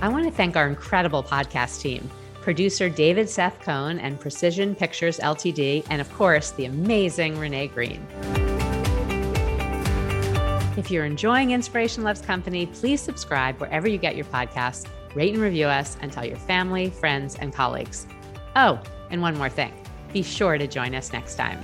I 0.00 0.08
want 0.08 0.26
to 0.26 0.30
thank 0.30 0.56
our 0.56 0.68
incredible 0.68 1.24
podcast 1.24 1.80
team 1.80 2.08
producer 2.48 2.88
David 2.88 3.28
Seth 3.28 3.60
Cohn 3.60 3.98
and 3.98 4.18
Precision 4.18 4.74
Pictures 4.74 5.18
Ltd, 5.18 5.84
and 5.90 6.00
of 6.00 6.10
course, 6.14 6.52
the 6.52 6.64
amazing 6.64 7.38
Renee 7.38 7.66
Green. 7.68 8.00
If 10.78 10.90
you're 10.90 11.04
enjoying 11.04 11.50
Inspiration 11.50 12.04
Loves 12.04 12.22
Company, 12.22 12.64
please 12.64 13.02
subscribe 13.02 13.60
wherever 13.60 13.86
you 13.86 13.98
get 13.98 14.16
your 14.16 14.24
podcasts, 14.24 14.86
rate 15.14 15.34
and 15.34 15.42
review 15.42 15.66
us, 15.66 15.98
and 16.00 16.10
tell 16.10 16.24
your 16.24 16.38
family, 16.38 16.88
friends, 16.88 17.34
and 17.34 17.52
colleagues. 17.52 18.06
Oh, 18.56 18.80
and 19.10 19.20
one 19.20 19.36
more 19.36 19.50
thing 19.50 19.74
be 20.14 20.22
sure 20.22 20.56
to 20.56 20.66
join 20.66 20.94
us 20.94 21.12
next 21.12 21.34
time. 21.34 21.60